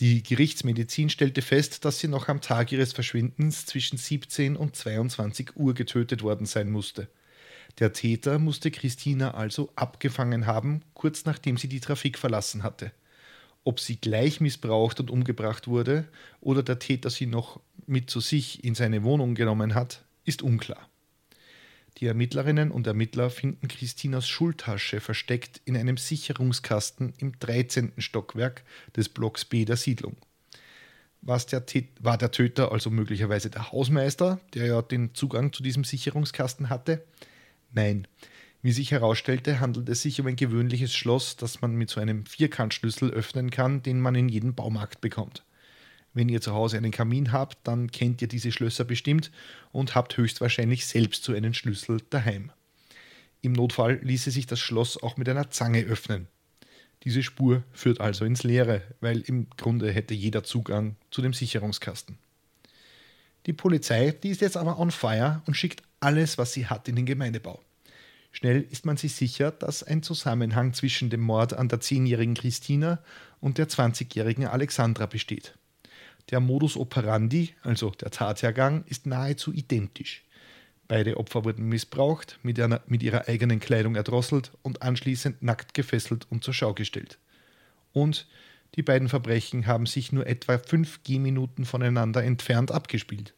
Die 0.00 0.22
Gerichtsmedizin 0.22 1.08
stellte 1.08 1.40
fest, 1.40 1.86
dass 1.86 1.98
sie 1.98 2.08
noch 2.08 2.28
am 2.28 2.42
Tag 2.42 2.70
ihres 2.70 2.92
Verschwindens 2.92 3.64
zwischen 3.64 3.96
17 3.96 4.54
und 4.54 4.76
22 4.76 5.56
Uhr 5.56 5.72
getötet 5.72 6.22
worden 6.22 6.44
sein 6.44 6.70
musste. 6.70 7.08
Der 7.78 7.94
Täter 7.94 8.38
musste 8.38 8.70
Christina 8.70 9.32
also 9.32 9.70
abgefangen 9.74 10.46
haben, 10.46 10.82
kurz 10.92 11.24
nachdem 11.24 11.56
sie 11.56 11.68
die 11.68 11.80
Trafik 11.80 12.18
verlassen 12.18 12.62
hatte. 12.62 12.92
Ob 13.64 13.80
sie 13.80 13.96
gleich 13.96 14.40
missbraucht 14.40 15.00
und 15.00 15.10
umgebracht 15.10 15.66
wurde 15.66 16.06
oder 16.40 16.62
der 16.62 16.78
Täter 16.78 17.08
sie 17.08 17.26
noch 17.26 17.60
mit 17.86 18.10
zu 18.10 18.20
sich 18.20 18.64
in 18.64 18.74
seine 18.74 19.02
Wohnung 19.02 19.34
genommen 19.34 19.74
hat, 19.74 20.04
ist 20.24 20.42
unklar. 20.42 20.88
Die 21.98 22.06
Ermittlerinnen 22.06 22.70
und 22.70 22.86
Ermittler 22.86 23.30
finden 23.30 23.68
Christinas 23.68 24.28
Schultasche 24.28 25.00
versteckt 25.00 25.62
in 25.64 25.78
einem 25.78 25.96
Sicherungskasten 25.96 27.14
im 27.16 27.38
13. 27.38 27.92
Stockwerk 27.96 28.64
des 28.94 29.08
Blocks 29.08 29.46
B 29.46 29.64
der 29.64 29.76
Siedlung. 29.76 30.16
Der 31.22 31.64
war 32.00 32.18
der 32.18 32.30
Töter 32.30 32.70
also 32.70 32.90
möglicherweise 32.90 33.48
der 33.48 33.72
Hausmeister, 33.72 34.40
der 34.52 34.66
ja 34.66 34.82
den 34.82 35.14
Zugang 35.14 35.54
zu 35.54 35.62
diesem 35.62 35.84
Sicherungskasten 35.84 36.68
hatte? 36.68 37.02
Nein. 37.72 38.06
Wie 38.60 38.72
sich 38.72 38.90
herausstellte, 38.90 39.60
handelt 39.60 39.88
es 39.88 40.02
sich 40.02 40.20
um 40.20 40.26
ein 40.26 40.36
gewöhnliches 40.36 40.94
Schloss, 40.94 41.36
das 41.36 41.62
man 41.62 41.74
mit 41.76 41.88
so 41.88 42.00
einem 42.00 42.26
Vierkantschlüssel 42.26 43.10
öffnen 43.10 43.50
kann, 43.50 43.82
den 43.82 44.00
man 44.00 44.14
in 44.14 44.28
jedem 44.28 44.54
Baumarkt 44.54 45.00
bekommt. 45.00 45.45
Wenn 46.16 46.30
ihr 46.30 46.40
zu 46.40 46.54
Hause 46.54 46.78
einen 46.78 46.92
Kamin 46.92 47.30
habt, 47.30 47.58
dann 47.64 47.92
kennt 47.92 48.22
ihr 48.22 48.28
diese 48.28 48.50
Schlösser 48.50 48.84
bestimmt 48.84 49.30
und 49.70 49.94
habt 49.94 50.16
höchstwahrscheinlich 50.16 50.86
selbst 50.86 51.22
so 51.22 51.34
einen 51.34 51.52
Schlüssel 51.52 52.00
daheim. 52.08 52.50
Im 53.42 53.52
Notfall 53.52 54.00
ließe 54.02 54.30
sich 54.30 54.46
das 54.46 54.58
Schloss 54.58 54.96
auch 55.02 55.18
mit 55.18 55.28
einer 55.28 55.50
Zange 55.50 55.82
öffnen. 55.82 56.26
Diese 57.04 57.22
Spur 57.22 57.64
führt 57.70 58.00
also 58.00 58.24
ins 58.24 58.44
Leere, 58.44 58.80
weil 59.02 59.20
im 59.20 59.50
Grunde 59.58 59.92
hätte 59.92 60.14
jeder 60.14 60.42
Zugang 60.42 60.96
zu 61.10 61.20
dem 61.20 61.34
Sicherungskasten. 61.34 62.16
Die 63.44 63.52
Polizei, 63.52 64.12
die 64.12 64.30
ist 64.30 64.40
jetzt 64.40 64.56
aber 64.56 64.78
on 64.78 64.92
fire 64.92 65.42
und 65.44 65.54
schickt 65.54 65.82
alles, 66.00 66.38
was 66.38 66.54
sie 66.54 66.64
hat, 66.64 66.88
in 66.88 66.96
den 66.96 67.04
Gemeindebau. 67.04 67.60
Schnell 68.32 68.62
ist 68.70 68.86
man 68.86 68.96
sich 68.96 69.14
sicher, 69.14 69.50
dass 69.50 69.82
ein 69.82 70.02
Zusammenhang 70.02 70.72
zwischen 70.72 71.10
dem 71.10 71.20
Mord 71.20 71.52
an 71.52 71.68
der 71.68 71.82
10-jährigen 71.82 72.36
Christina 72.36 73.00
und 73.38 73.58
der 73.58 73.68
20-jährigen 73.68 74.46
Alexandra 74.46 75.04
besteht. 75.04 75.58
Der 76.30 76.40
Modus 76.40 76.76
operandi, 76.76 77.54
also 77.62 77.90
der 77.90 78.10
Tathergang, 78.10 78.84
ist 78.86 79.06
nahezu 79.06 79.52
identisch. 79.52 80.24
Beide 80.88 81.16
Opfer 81.16 81.44
wurden 81.44 81.68
missbraucht, 81.68 82.38
mit, 82.42 82.60
einer, 82.60 82.80
mit 82.86 83.02
ihrer 83.02 83.28
eigenen 83.28 83.60
Kleidung 83.60 83.96
erdrosselt 83.96 84.52
und 84.62 84.82
anschließend 84.82 85.42
nackt 85.42 85.74
gefesselt 85.74 86.26
und 86.30 86.44
zur 86.44 86.54
Schau 86.54 86.74
gestellt. 86.74 87.18
Und 87.92 88.26
die 88.74 88.82
beiden 88.82 89.08
Verbrechen 89.08 89.66
haben 89.66 89.86
sich 89.86 90.12
nur 90.12 90.26
etwa 90.26 90.58
fünf 90.58 91.02
Gehminuten 91.02 91.64
voneinander 91.64 92.22
entfernt 92.22 92.70
abgespielt. 92.70 93.34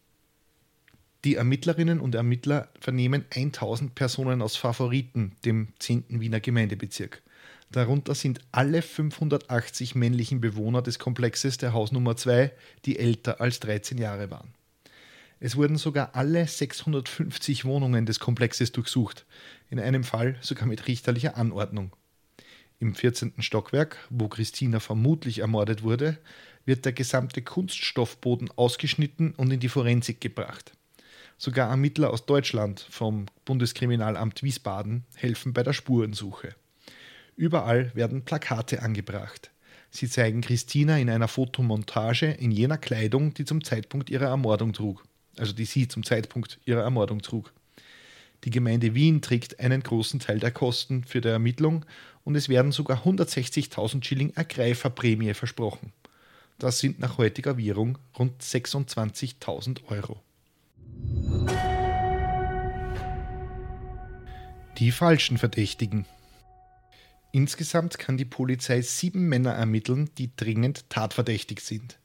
Die 1.24 1.34
Ermittlerinnen 1.34 2.00
und 2.00 2.14
Ermittler 2.14 2.68
vernehmen 2.80 3.24
1000 3.30 3.94
Personen 3.94 4.42
aus 4.42 4.56
Favoriten, 4.56 5.36
dem 5.44 5.68
10. 5.78 6.04
Wiener 6.08 6.40
Gemeindebezirk. 6.40 7.22
Darunter 7.70 8.14
sind 8.14 8.40
alle 8.50 8.80
580 8.80 9.94
männlichen 9.94 10.40
Bewohner 10.40 10.80
des 10.80 10.98
Komplexes 10.98 11.58
der 11.58 11.74
Hausnummer 11.74 12.16
2, 12.16 12.50
die 12.86 12.98
älter 12.98 13.40
als 13.40 13.60
13 13.60 13.98
Jahre 13.98 14.30
waren. 14.30 14.54
Es 15.40 15.54
wurden 15.54 15.76
sogar 15.76 16.16
alle 16.16 16.46
650 16.46 17.64
Wohnungen 17.64 18.06
des 18.06 18.20
Komplexes 18.20 18.72
durchsucht, 18.72 19.26
in 19.70 19.78
einem 19.78 20.02
Fall 20.02 20.36
sogar 20.40 20.66
mit 20.66 20.88
richterlicher 20.88 21.36
Anordnung. 21.36 21.92
Im 22.80 22.94
14. 22.94 23.34
Stockwerk, 23.40 23.98
wo 24.08 24.28
Christina 24.28 24.80
vermutlich 24.80 25.40
ermordet 25.40 25.82
wurde, 25.82 26.18
wird 26.64 26.84
der 26.84 26.92
gesamte 26.92 27.42
Kunststoffboden 27.42 28.50
ausgeschnitten 28.56 29.32
und 29.32 29.50
in 29.50 29.60
die 29.60 29.68
Forensik 29.68 30.20
gebracht. 30.20 30.72
Sogar 31.36 31.70
Ermittler 31.70 32.10
aus 32.10 32.26
Deutschland 32.26 32.86
vom 32.90 33.26
Bundeskriminalamt 33.44 34.42
Wiesbaden 34.42 35.04
helfen 35.14 35.52
bei 35.52 35.62
der 35.62 35.72
Spurensuche. 35.72 36.54
Überall 37.38 37.94
werden 37.94 38.24
Plakate 38.24 38.82
angebracht. 38.82 39.52
Sie 39.92 40.08
zeigen 40.08 40.40
Christina 40.40 40.98
in 40.98 41.08
einer 41.08 41.28
Fotomontage 41.28 42.26
in 42.26 42.50
jener 42.50 42.78
Kleidung, 42.78 43.32
die 43.32 43.44
zum 43.44 43.62
Zeitpunkt 43.62 44.10
ihrer 44.10 44.26
Ermordung 44.26 44.72
trug. 44.72 45.04
Also 45.36 45.52
die 45.52 45.64
sie 45.64 45.86
zum 45.86 46.02
Zeitpunkt 46.02 46.58
ihrer 46.64 46.82
Ermordung 46.82 47.22
trug. 47.22 47.52
Die 48.42 48.50
Gemeinde 48.50 48.96
Wien 48.96 49.22
trägt 49.22 49.60
einen 49.60 49.84
großen 49.84 50.18
Teil 50.18 50.40
der 50.40 50.50
Kosten 50.50 51.04
für 51.04 51.20
die 51.20 51.28
Ermittlung 51.28 51.84
und 52.24 52.34
es 52.34 52.48
werden 52.48 52.72
sogar 52.72 53.06
160.000 53.06 54.02
Schilling 54.02 54.32
Ergreiferprämie 54.34 55.32
versprochen. 55.32 55.92
Das 56.58 56.80
sind 56.80 56.98
nach 56.98 57.18
heutiger 57.18 57.56
Währung 57.56 57.98
rund 58.18 58.42
26.000 58.42 59.84
Euro. 59.86 60.20
Die 64.78 64.90
falschen 64.90 65.38
Verdächtigen. 65.38 66.04
Insgesamt 67.30 67.98
kann 67.98 68.16
die 68.16 68.24
Polizei 68.24 68.80
sieben 68.80 69.28
Männer 69.28 69.52
ermitteln, 69.52 70.10
die 70.16 70.34
dringend 70.34 70.88
tatverdächtig 70.88 71.60
sind. 71.60 71.98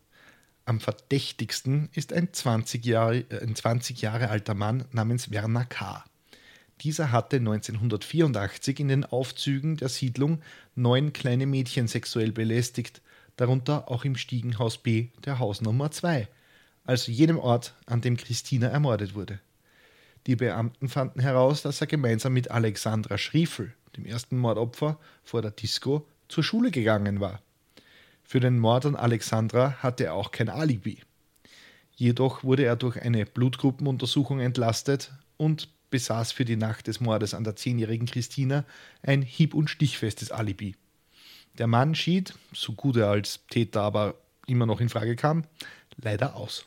Am 0.66 0.80
verdächtigsten 0.80 1.90
ist 1.94 2.14
ein 2.14 2.34
20 2.34 2.86
Jahre, 2.86 3.20
äh, 3.30 3.42
ein 3.42 3.56
20 3.56 4.02
Jahre 4.02 4.30
alter 4.30 4.54
Mann 4.54 4.86
namens 4.92 5.32
Werner 5.32 5.66
K. 5.66 6.04
Dieser 6.82 7.12
hatte 7.12 7.38
1984 7.38 8.80
in 8.80 8.88
den 8.88 9.06
Aufzügen 9.06 9.78
der 9.78 9.90
Siedlung 9.90 10.42
neun 10.76 11.14
kleine 11.14 11.46
Mädchen 11.46 11.88
sexuell 11.88 12.32
belästigt, 12.32 13.02
darunter 13.36 13.90
auch 13.90 14.06
im 14.06 14.16
Stiegenhaus 14.16 14.78
B 14.78 15.10
der 15.24 15.40
Hausnummer 15.40 15.92
2, 15.92 16.28
also 16.86 17.12
jenem 17.12 17.40
Ort, 17.40 17.74
an 17.86 18.02
dem 18.02 18.18
Christina 18.18 18.68
ermordet 18.68 19.16
wurde. 19.16 19.40
Die 20.28 20.36
Beamten 20.36 20.90
fanden 20.90 21.20
heraus, 21.20 21.62
dass 21.62 21.82
er 21.82 21.88
gemeinsam 21.88 22.34
mit 22.34 22.52
Alexandra 22.52 23.18
Schriefel, 23.18 23.74
dem 23.98 24.06
ersten 24.06 24.38
Mordopfer, 24.38 25.00
vor 25.24 25.42
der 25.42 25.52
Disco 25.52 26.08
zur 26.28 26.44
Schule 26.44 26.72
gegangen 26.72 27.20
war. 27.20 27.42
Für 28.24 28.40
den 28.40 28.60
Mord 28.60 28.86
an 28.86 28.96
Alexandra 28.96 29.74
hatte 29.84 30.06
er 30.06 30.16
auch 30.16 30.32
kein 30.32 30.50
Alibi. 30.50 31.00
Jedoch 31.96 32.44
wurde 32.44 32.64
er 32.64 32.76
durch 32.76 33.02
eine 33.02 33.26
Blutgruppenuntersuchung 33.26 34.40
entlastet 34.40 35.12
und 35.38 35.70
besaß 35.92 36.32
für 36.32 36.46
die 36.46 36.56
Nacht 36.56 36.88
des 36.88 37.02
Mordes 37.02 37.36
an 37.36 37.44
der 37.44 37.56
zehnjährigen 37.56 38.08
Christina 38.08 38.66
ein 39.04 39.22
hieb- 39.22 39.54
und 39.54 39.70
stichfestes 39.70 40.32
Alibi. 40.32 40.76
Der 41.60 41.68
Mann 41.68 41.94
schied, 41.94 42.34
so 42.52 42.74
gut 42.74 42.98
er 42.98 43.10
als 43.10 43.42
Täter 43.48 43.82
aber 43.82 44.16
immer 44.48 44.66
noch 44.66 44.82
in 44.82 44.90
Frage 44.90 45.16
kam, 45.16 45.44
leider 45.98 46.36
aus. 46.36 46.66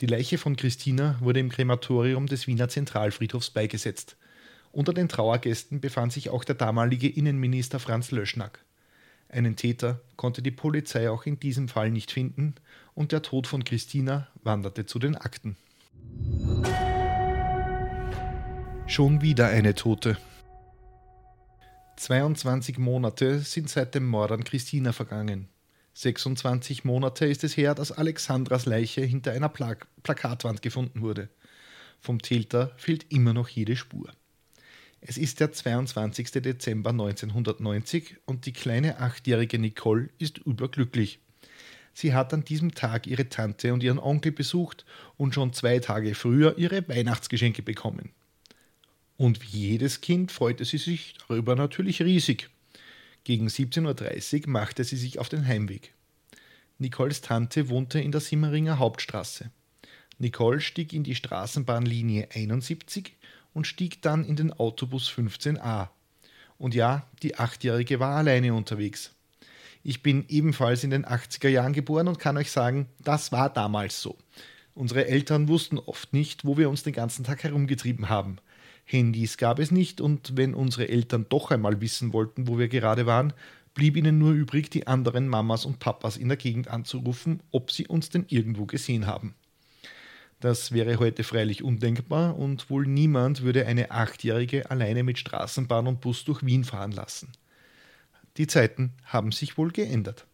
Die 0.00 0.06
Leiche 0.06 0.38
von 0.38 0.56
Christina 0.56 1.16
wurde 1.20 1.40
im 1.40 1.50
Krematorium 1.50 2.26
des 2.26 2.46
Wiener 2.46 2.68
Zentralfriedhofs 2.68 3.50
beigesetzt. 3.50 4.16
Unter 4.72 4.92
den 4.92 5.08
Trauergästen 5.08 5.80
befand 5.80 6.12
sich 6.12 6.30
auch 6.30 6.44
der 6.44 6.54
damalige 6.54 7.08
Innenminister 7.08 7.80
Franz 7.80 8.12
Löschnack. 8.12 8.64
Einen 9.28 9.56
Täter 9.56 10.00
konnte 10.16 10.42
die 10.42 10.52
Polizei 10.52 11.10
auch 11.10 11.26
in 11.26 11.40
diesem 11.40 11.68
Fall 11.68 11.90
nicht 11.90 12.12
finden 12.12 12.54
und 12.94 13.12
der 13.12 13.22
Tod 13.22 13.46
von 13.46 13.64
Christina 13.64 14.28
wanderte 14.42 14.86
zu 14.86 14.98
den 14.98 15.16
Akten. 15.16 15.56
Schon 18.86 19.22
wieder 19.22 19.48
eine 19.48 19.74
Tote. 19.74 20.16
22 21.96 22.78
Monate 22.78 23.40
sind 23.40 23.68
seit 23.68 23.94
dem 23.94 24.06
Mord 24.06 24.32
an 24.32 24.44
Christina 24.44 24.92
vergangen. 24.92 25.48
26 25.94 26.84
Monate 26.84 27.26
ist 27.26 27.44
es 27.44 27.56
her, 27.56 27.74
dass 27.74 27.92
Alexandras 27.92 28.66
Leiche 28.66 29.02
hinter 29.02 29.32
einer 29.32 29.48
Pla 29.48 29.76
Plakatwand 30.02 30.62
gefunden 30.62 31.02
wurde. 31.02 31.28
Vom 32.00 32.22
Täter 32.22 32.72
fehlt 32.76 33.12
immer 33.12 33.34
noch 33.34 33.48
jede 33.48 33.76
Spur. 33.76 34.10
Es 35.02 35.16
ist 35.16 35.40
der 35.40 35.50
22. 35.50 36.30
Dezember 36.42 36.90
1990 36.90 38.18
und 38.26 38.44
die 38.44 38.52
kleine 38.52 38.98
achtjährige 38.98 39.58
Nicole 39.58 40.10
ist 40.18 40.38
überglücklich. 40.38 41.20
Sie 41.94 42.12
hat 42.14 42.34
an 42.34 42.44
diesem 42.44 42.74
Tag 42.74 43.06
ihre 43.06 43.28
Tante 43.28 43.72
und 43.72 43.82
ihren 43.82 43.98
Onkel 43.98 44.32
besucht 44.32 44.84
und 45.16 45.34
schon 45.34 45.52
zwei 45.54 45.78
Tage 45.78 46.14
früher 46.14 46.58
ihre 46.58 46.86
Weihnachtsgeschenke 46.88 47.62
bekommen. 47.62 48.10
Und 49.16 49.42
wie 49.42 49.68
jedes 49.68 50.00
Kind 50.00 50.32
freute 50.32 50.64
sie 50.64 50.78
sich 50.78 51.14
darüber 51.18 51.56
natürlich 51.56 52.02
riesig. 52.02 52.50
Gegen 53.24 53.48
17.30 53.48 54.42
Uhr 54.42 54.50
machte 54.50 54.84
sie 54.84 54.96
sich 54.96 55.18
auf 55.18 55.28
den 55.28 55.46
Heimweg. 55.46 55.94
Nicoles 56.78 57.20
Tante 57.20 57.68
wohnte 57.68 58.00
in 58.00 58.12
der 58.12 58.20
Simmeringer 58.20 58.78
Hauptstraße. 58.78 59.50
Nicole 60.18 60.60
stieg 60.60 60.92
in 60.92 61.04
die 61.04 61.14
Straßenbahnlinie 61.14 62.28
71 62.32 63.14
und 63.52 63.66
stieg 63.66 64.02
dann 64.02 64.24
in 64.24 64.36
den 64.36 64.52
Autobus 64.52 65.08
15a. 65.10 65.88
Und 66.58 66.74
ja, 66.74 67.06
die 67.22 67.36
Achtjährige 67.36 68.00
war 68.00 68.16
alleine 68.16 68.54
unterwegs. 68.54 69.14
Ich 69.82 70.02
bin 70.02 70.26
ebenfalls 70.28 70.84
in 70.84 70.90
den 70.90 71.06
80er 71.06 71.48
Jahren 71.48 71.72
geboren 71.72 72.08
und 72.08 72.18
kann 72.18 72.36
euch 72.36 72.50
sagen, 72.50 72.86
das 73.02 73.32
war 73.32 73.48
damals 73.48 74.02
so. 74.02 74.18
Unsere 74.74 75.06
Eltern 75.06 75.48
wussten 75.48 75.78
oft 75.78 76.12
nicht, 76.12 76.44
wo 76.44 76.56
wir 76.58 76.68
uns 76.68 76.82
den 76.82 76.92
ganzen 76.92 77.24
Tag 77.24 77.42
herumgetrieben 77.44 78.08
haben. 78.08 78.36
Handys 78.84 79.38
gab 79.38 79.58
es 79.58 79.70
nicht 79.70 80.00
und 80.00 80.36
wenn 80.36 80.54
unsere 80.54 80.88
Eltern 80.88 81.26
doch 81.28 81.50
einmal 81.50 81.80
wissen 81.80 82.12
wollten, 82.12 82.48
wo 82.48 82.58
wir 82.58 82.68
gerade 82.68 83.06
waren, 83.06 83.32
blieb 83.74 83.96
ihnen 83.96 84.18
nur 84.18 84.32
übrig, 84.32 84.68
die 84.70 84.86
anderen 84.86 85.28
Mamas 85.28 85.64
und 85.64 85.78
Papas 85.78 86.16
in 86.16 86.28
der 86.28 86.36
Gegend 86.36 86.68
anzurufen, 86.68 87.42
ob 87.50 87.70
sie 87.70 87.86
uns 87.86 88.10
denn 88.10 88.26
irgendwo 88.28 88.66
gesehen 88.66 89.06
haben. 89.06 89.34
Das 90.40 90.72
wäre 90.72 90.98
heute 90.98 91.22
freilich 91.22 91.62
undenkbar 91.62 92.38
und 92.38 92.70
wohl 92.70 92.86
niemand 92.86 93.42
würde 93.42 93.66
eine 93.66 93.90
Achtjährige 93.90 94.70
alleine 94.70 95.02
mit 95.02 95.18
Straßenbahn 95.18 95.86
und 95.86 96.00
Bus 96.00 96.24
durch 96.24 96.44
Wien 96.44 96.64
fahren 96.64 96.92
lassen. 96.92 97.30
Die 98.38 98.46
Zeiten 98.46 98.94
haben 99.04 99.32
sich 99.32 99.58
wohl 99.58 99.70
geändert. 99.70 100.26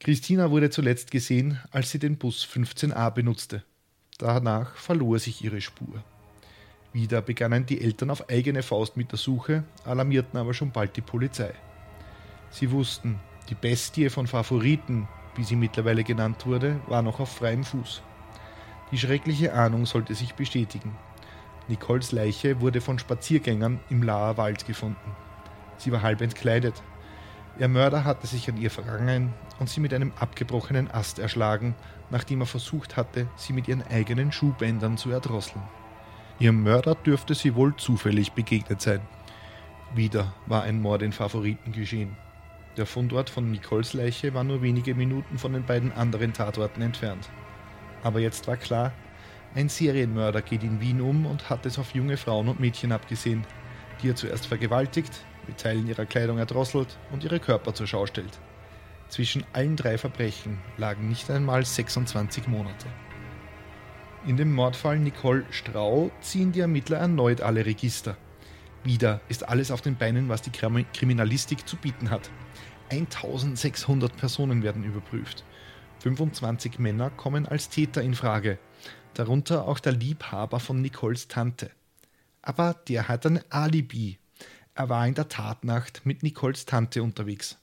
Christina 0.00 0.50
wurde 0.50 0.68
zuletzt 0.68 1.10
gesehen, 1.10 1.58
als 1.70 1.90
sie 1.90 1.98
den 1.98 2.18
Bus 2.18 2.46
15a 2.46 3.10
benutzte. 3.10 3.64
Danach 4.18 4.76
verlor 4.76 5.18
sich 5.18 5.42
ihre 5.42 5.62
Spur. 5.62 6.04
Wieder 6.92 7.22
begannen 7.22 7.64
die 7.64 7.80
Eltern 7.80 8.10
auf 8.10 8.28
eigene 8.28 8.62
Faust 8.62 8.98
mit 8.98 9.12
der 9.12 9.18
Suche, 9.18 9.64
alarmierten 9.84 10.38
aber 10.38 10.52
schon 10.52 10.72
bald 10.72 10.94
die 10.96 11.02
Polizei. 11.02 11.54
Sie 12.50 12.70
wussten, 12.70 13.18
die 13.48 13.54
Bestie 13.54 14.10
von 14.10 14.26
Favoriten, 14.26 15.08
wie 15.36 15.44
sie 15.44 15.56
mittlerweile 15.56 16.04
genannt 16.04 16.44
wurde, 16.44 16.80
war 16.86 17.00
noch 17.00 17.20
auf 17.20 17.30
freiem 17.30 17.64
Fuß. 17.64 18.02
Die 18.92 18.98
schreckliche 18.98 19.52
Ahnung 19.52 19.84
sollte 19.84 20.14
sich 20.14 20.34
bestätigen. 20.34 20.96
Nicoles 21.68 22.12
Leiche 22.12 22.60
wurde 22.60 22.80
von 22.80 22.98
Spaziergängern 22.98 23.80
im 23.90 24.02
Laher 24.02 24.36
Wald 24.36 24.66
gefunden. 24.66 25.16
Sie 25.78 25.90
war 25.90 26.02
halb 26.02 26.20
entkleidet. 26.20 26.82
Ihr 27.58 27.68
Mörder 27.68 28.04
hatte 28.04 28.26
sich 28.26 28.48
an 28.48 28.56
ihr 28.56 28.70
vergangen 28.70 29.34
und 29.58 29.68
sie 29.68 29.80
mit 29.80 29.92
einem 29.92 30.12
abgebrochenen 30.20 30.90
Ast 30.90 31.18
erschlagen, 31.18 31.74
nachdem 32.10 32.42
er 32.42 32.46
versucht 32.46 32.96
hatte, 32.96 33.26
sie 33.36 33.52
mit 33.52 33.66
ihren 33.66 33.82
eigenen 33.82 34.30
Schuhbändern 34.30 34.96
zu 34.96 35.10
erdrosseln. 35.10 35.62
Ihrem 36.38 36.62
Mörder 36.62 36.94
dürfte 36.94 37.34
sie 37.34 37.54
wohl 37.54 37.74
zufällig 37.76 38.32
begegnet 38.32 38.82
sein. 38.82 39.00
Wieder 39.94 40.34
war 40.46 40.62
ein 40.62 40.80
Mord 40.80 41.02
in 41.02 41.12
Favoriten 41.12 41.72
geschehen. 41.72 42.16
Der 42.76 42.86
Fundort 42.86 43.30
von 43.30 43.50
Nicoles 43.50 43.94
Leiche 43.94 44.34
war 44.34 44.44
nur 44.44 44.60
wenige 44.60 44.94
Minuten 44.94 45.38
von 45.38 45.54
den 45.54 45.64
beiden 45.64 45.92
anderen 45.92 46.34
Tatorten 46.34 46.82
entfernt. 46.82 47.30
Aber 48.06 48.20
jetzt 48.20 48.46
war 48.46 48.56
klar, 48.56 48.92
ein 49.56 49.68
Serienmörder 49.68 50.40
geht 50.40 50.62
in 50.62 50.80
Wien 50.80 51.00
um 51.00 51.26
und 51.26 51.50
hat 51.50 51.66
es 51.66 51.76
auf 51.76 51.92
junge 51.92 52.16
Frauen 52.16 52.46
und 52.46 52.60
Mädchen 52.60 52.92
abgesehen, 52.92 53.44
die 54.00 54.10
er 54.10 54.14
zuerst 54.14 54.46
vergewaltigt, 54.46 55.24
mit 55.48 55.58
Teilen 55.58 55.88
ihrer 55.88 56.06
Kleidung 56.06 56.38
erdrosselt 56.38 56.98
und 57.10 57.24
ihre 57.24 57.40
Körper 57.40 57.74
zur 57.74 57.88
Schau 57.88 58.06
stellt. 58.06 58.38
Zwischen 59.08 59.44
allen 59.52 59.74
drei 59.74 59.98
Verbrechen 59.98 60.60
lagen 60.76 61.08
nicht 61.08 61.28
einmal 61.32 61.64
26 61.64 62.46
Monate. 62.46 62.86
In 64.24 64.36
dem 64.36 64.54
Mordfall 64.54 65.00
Nicole 65.00 65.44
Strau 65.50 66.12
ziehen 66.20 66.52
die 66.52 66.60
Ermittler 66.60 66.98
erneut 66.98 67.40
alle 67.40 67.66
Register. 67.66 68.16
Wieder 68.84 69.20
ist 69.28 69.48
alles 69.48 69.72
auf 69.72 69.80
den 69.80 69.96
Beinen, 69.96 70.28
was 70.28 70.42
die 70.42 70.52
Kriminalistik 70.52 71.66
zu 71.66 71.76
bieten 71.76 72.10
hat. 72.10 72.30
1600 72.88 74.16
Personen 74.16 74.62
werden 74.62 74.84
überprüft. 74.84 75.42
25 76.00 76.78
Männer 76.78 77.10
kommen 77.10 77.46
als 77.46 77.68
Täter 77.68 78.02
in 78.02 78.14
Frage, 78.14 78.58
darunter 79.14 79.66
auch 79.66 79.80
der 79.80 79.92
Liebhaber 79.92 80.60
von 80.60 80.80
Nicoles 80.80 81.28
Tante. 81.28 81.70
Aber 82.42 82.74
der 82.86 83.08
hat 83.08 83.26
ein 83.26 83.40
Alibi 83.50 84.18
er 84.76 84.90
war 84.90 85.08
in 85.08 85.14
der 85.14 85.28
Tatnacht 85.28 86.04
mit 86.04 86.22
Nicoles 86.22 86.66
Tante 86.66 87.02
unterwegs. 87.02 87.56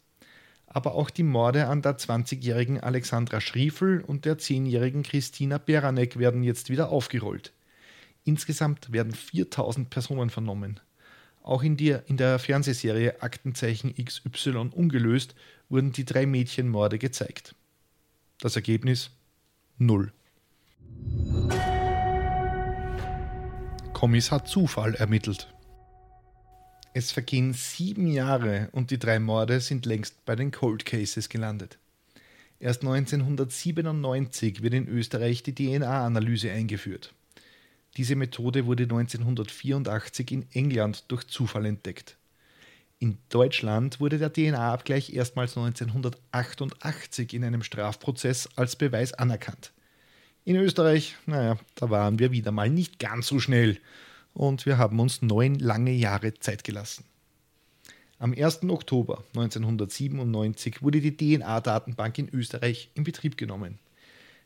Aber 0.66 0.96
auch 0.96 1.12
die 1.12 1.22
Morde 1.22 1.68
an 1.68 1.84
der 1.84 2.00
20-jährigen 2.00 2.80
Alexandra 2.80 3.40
Schriefel 3.40 4.02
und 4.02 4.26
der 4.26 4.40
10-jährigen 4.40 5.04
Christina 5.04 5.60
Beranek 5.60 6.18
werden 6.18 6.42
jetzt 6.42 6.72
wieder 6.72 6.90
aufgerollt. 6.90 7.54
Insgesamt 8.24 8.92
werden 8.92 9.14
4000 9.14 9.92
Personen 9.92 10.32
vernommen. 10.32 10.80
Auch 11.44 11.62
in 11.62 11.78
der, 11.78 12.10
in 12.10 12.18
der 12.18 12.40
Fernsehserie 12.40 13.22
Aktenzeichen 13.22 13.94
XY 13.94 14.72
ungelöst 14.72 15.36
wurden 15.70 15.92
die 15.92 16.06
drei 16.06 16.26
Mädchenmorde 16.26 16.98
gezeigt. 16.98 17.54
Das 18.40 18.56
Ergebnis? 18.56 19.10
Null. 19.78 20.12
Kommissar 23.94 24.44
Zufall 24.46 24.96
ermittelt. 24.96 25.54
Es 26.94 27.12
vergehen 27.12 27.54
sieben 27.54 28.08
Jahre 28.08 28.70
und 28.72 28.92
die 28.92 29.00
drei 29.00 29.20
Morde 29.20 29.60
sind 29.60 29.86
längst 29.86 30.26
bei 30.26 30.36
den 30.36 30.52
Cold 30.52 30.86
Cases 30.86 31.28
gelandet. 31.30 31.80
Erst 32.60 32.82
1997 32.82 34.62
wird 34.62 34.74
in 34.74 34.88
Österreich 34.88 35.44
die 35.44 35.56
DNA-Analyse 35.56 36.52
eingeführt. 36.52 37.14
Diese 37.98 38.16
Methode 38.16 38.66
wurde 38.66 38.84
1984 38.84 40.32
in 40.32 40.46
England 40.52 41.06
durch 41.10 41.28
Zufall 41.28 41.66
entdeckt. 41.66 42.18
In 43.00 43.18
Deutschland 43.30 44.00
wurde 44.00 44.18
der 44.18 44.32
DNA-Abgleich 44.32 45.14
erstmals 45.14 45.58
1988 45.58 47.34
in 47.34 47.44
einem 47.44 47.64
Strafprozess 47.64 48.50
als 48.56 48.76
Beweis 48.76 49.14
anerkannt. 49.14 49.74
In 50.46 50.56
Österreich, 50.56 51.16
naja, 51.26 51.58
da 51.76 51.90
waren 51.90 52.20
wir 52.20 52.32
wieder 52.32 52.52
mal 52.52 52.70
nicht 52.70 53.00
ganz 53.00 53.28
so 53.28 53.40
schnell 53.40 53.80
und 54.34 54.66
wir 54.66 54.78
haben 54.78 55.00
uns 55.00 55.22
neun 55.22 55.56
lange 55.56 55.92
Jahre 55.92 56.34
Zeit 56.34 56.64
gelassen. 56.64 57.06
Am 58.20 58.34
1. 58.34 58.64
Oktober 58.70 59.24
1997 59.36 60.82
wurde 60.82 61.02
die 61.02 61.18
DNA-Datenbank 61.18 62.18
in 62.18 62.30
Österreich 62.30 62.90
in 62.94 63.04
Betrieb 63.04 63.38
genommen. 63.38 63.80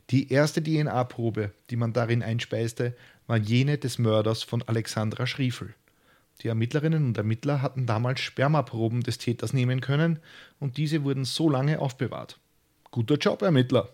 Die 0.10 0.32
erste 0.32 0.64
DNA-Probe, 0.64 1.52
die 1.70 1.76
man 1.76 1.94
darin 1.94 2.24
einspeiste, 2.24 2.96
war 3.28 3.38
jene 3.38 3.78
des 3.78 4.00
Mörders 4.00 4.42
von 4.42 4.64
Alexandra 4.64 5.28
Schriefel. 5.28 5.76
Die 6.42 6.48
Ermittlerinnen 6.48 7.06
und 7.06 7.18
Ermittler 7.18 7.62
hatten 7.62 7.86
damals 7.86 8.20
Spermaproben 8.20 9.02
des 9.02 9.18
Täters 9.18 9.54
nehmen 9.54 9.82
können 9.82 10.20
und 10.60 10.78
diese 10.78 11.04
wurden 11.04 11.26
so 11.26 11.50
lange 11.50 11.80
aufbewahrt. 11.80 12.40
Guter 12.92 13.16
Job, 13.16 13.42
Ermittler! 13.42 13.90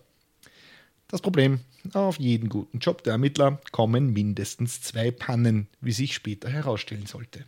Das 1.07 1.21
Problem, 1.21 1.59
auf 1.93 2.19
jeden 2.19 2.49
guten 2.49 2.79
Job 2.79 3.03
der 3.03 3.13
Ermittler 3.13 3.61
kommen 3.71 4.13
mindestens 4.13 4.81
zwei 4.81 5.11
Pannen, 5.11 5.67
wie 5.79 5.91
sich 5.91 6.15
später 6.15 6.49
herausstellen 6.49 7.05
sollte. 7.05 7.45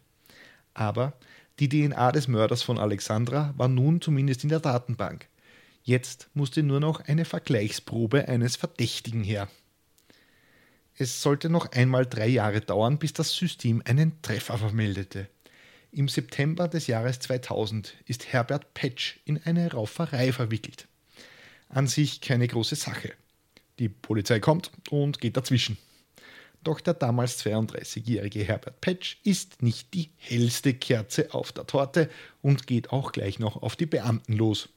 Aber 0.74 1.14
die 1.60 1.70
DNA 1.70 2.12
des 2.12 2.28
Mörders 2.28 2.64
von 2.64 2.78
Alexandra 2.78 3.54
war 3.58 3.68
nun 3.68 4.02
zumindest 4.02 4.44
in 4.44 4.50
der 4.50 4.60
Datenbank. 4.60 5.28
Jetzt 5.84 6.30
musste 6.34 6.64
nur 6.64 6.80
noch 6.80 7.02
eine 7.02 7.26
Vergleichsprobe 7.26 8.28
eines 8.28 8.56
Verdächtigen 8.56 9.24
her. 9.24 9.48
Es 10.98 11.22
sollte 11.22 11.50
noch 11.50 11.74
einmal 11.74 12.06
drei 12.06 12.28
Jahre 12.28 12.62
dauern, 12.62 12.98
bis 13.00 13.12
das 13.12 13.34
System 13.34 13.82
einen 13.86 14.22
Treffer 14.22 14.58
vermeldete. 14.58 15.28
Im 15.92 16.08
September 16.08 16.70
des 16.70 16.88
Jahres 16.88 17.20
2000 17.20 17.94
ist 18.06 18.32
Herbert 18.32 18.74
Petsch 18.74 19.18
in 19.26 19.42
eine 19.44 19.72
Rauferei 19.72 20.32
verwickelt. 20.32 20.88
An 21.68 21.88
sich 21.88 22.22
keine 22.22 22.48
große 22.48 22.76
Sache. 22.76 23.12
Die 23.78 23.90
Polizei 23.90 24.40
kommt 24.40 24.72
und 24.90 25.20
geht 25.20 25.36
dazwischen. 25.36 25.78
Doch 26.64 26.80
der 26.80 26.94
damals 26.94 27.46
32-jährige 27.46 28.44
Herbert 28.46 28.80
Petsch 28.80 29.18
ist 29.24 29.62
nicht 29.62 29.94
die 29.94 30.10
hellste 30.18 30.74
Kerze 30.74 31.34
auf 31.34 31.52
der 31.52 31.68
Torte 31.68 32.10
und 32.42 32.68
geht 32.68 32.92
auch 32.92 33.12
gleich 33.12 33.38
noch 33.38 33.62
auf 33.62 33.76
die 33.76 33.86
Beamten 33.86 34.34
los. 34.34 34.70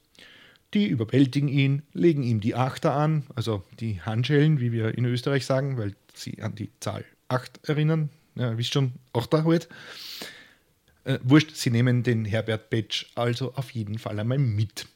Die 0.73 0.85
überwältigen 0.85 1.47
ihn, 1.47 1.81
legen 1.93 2.23
ihm 2.23 2.41
die 2.41 2.53
Achter 2.55 2.93
an, 2.93 3.25
also 3.35 3.63
die 3.79 4.01
Handschellen, 4.01 4.59
wie 4.59 4.71
wir 4.71 4.95
in 4.95 5.05
Österreich 5.05 5.45
sagen, 5.45 5.77
weil 5.77 5.95
sie 6.19 6.41
an 6.41 6.55
die 6.55 6.69
Zahl 6.79 7.05
8 7.27 7.67
erinnern. 7.67 8.09
Ja, 8.35 8.57
wisst 8.57 8.73
schon, 8.73 8.93
Achter 9.13 9.43
halt. 9.43 9.67
Äh, 11.03 11.19
wurscht, 11.23 11.55
sie 11.55 11.71
nehmen 11.71 12.03
den 12.03 12.25
Herbert 12.25 12.69
Petsch 12.69 13.05
also 13.15 13.53
auf 13.55 13.71
jeden 13.71 13.97
Fall 13.97 14.19
einmal 14.19 14.37
mit. 14.37 14.87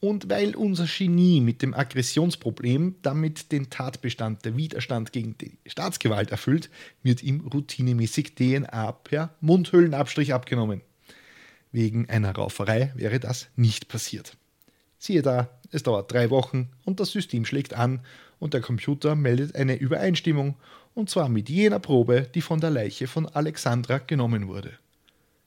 Und 0.00 0.28
weil 0.28 0.54
unser 0.54 0.86
Genie 0.86 1.40
mit 1.40 1.62
dem 1.62 1.72
Aggressionsproblem 1.72 2.96
damit 3.00 3.52
den 3.52 3.70
Tatbestand 3.70 4.44
der 4.44 4.56
Widerstand 4.56 5.12
gegen 5.12 5.38
die 5.38 5.58
Staatsgewalt 5.66 6.30
erfüllt, 6.30 6.68
wird 7.02 7.22
ihm 7.22 7.40
routinemäßig 7.40 8.34
DNA 8.34 8.92
per 8.92 9.34
Mundhöhlenabstrich 9.40 10.34
abgenommen. 10.34 10.82
Wegen 11.72 12.08
einer 12.10 12.34
Rauferei 12.34 12.92
wäre 12.96 13.18
das 13.18 13.48
nicht 13.56 13.88
passiert. 13.88 14.36
Siehe 14.98 15.22
da, 15.22 15.48
es 15.70 15.82
dauert 15.82 16.12
drei 16.12 16.30
Wochen 16.30 16.68
und 16.84 17.00
das 17.00 17.10
System 17.10 17.44
schlägt 17.44 17.74
an 17.74 18.00
und 18.44 18.52
der 18.52 18.60
Computer 18.60 19.14
meldet 19.14 19.56
eine 19.56 19.74
Übereinstimmung 19.74 20.56
und 20.92 21.08
zwar 21.08 21.30
mit 21.30 21.48
jener 21.48 21.78
Probe, 21.78 22.28
die 22.34 22.42
von 22.42 22.60
der 22.60 22.68
Leiche 22.68 23.06
von 23.06 23.26
Alexandra 23.26 23.96
genommen 23.96 24.48
wurde. 24.48 24.74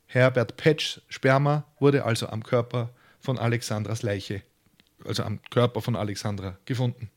Herbert 0.08 0.58
Petschs 0.58 1.00
Sperma 1.08 1.64
wurde 1.80 2.06
also 2.06 2.28
am 2.28 2.42
Körper 2.42 2.90
von 3.20 3.38
Alexandras 3.38 4.02
Leiche, 4.02 4.42
also 5.06 5.22
am 5.22 5.40
Körper 5.52 5.84
von 5.84 5.96
Alexandra 5.96 6.58
gefunden. 6.66 7.12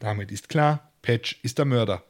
Damit 0.00 0.32
ist 0.32 0.48
klar, 0.48 0.90
Petsch 1.02 1.36
ist 1.44 1.58
der 1.58 1.66
Mörder. 1.66 2.02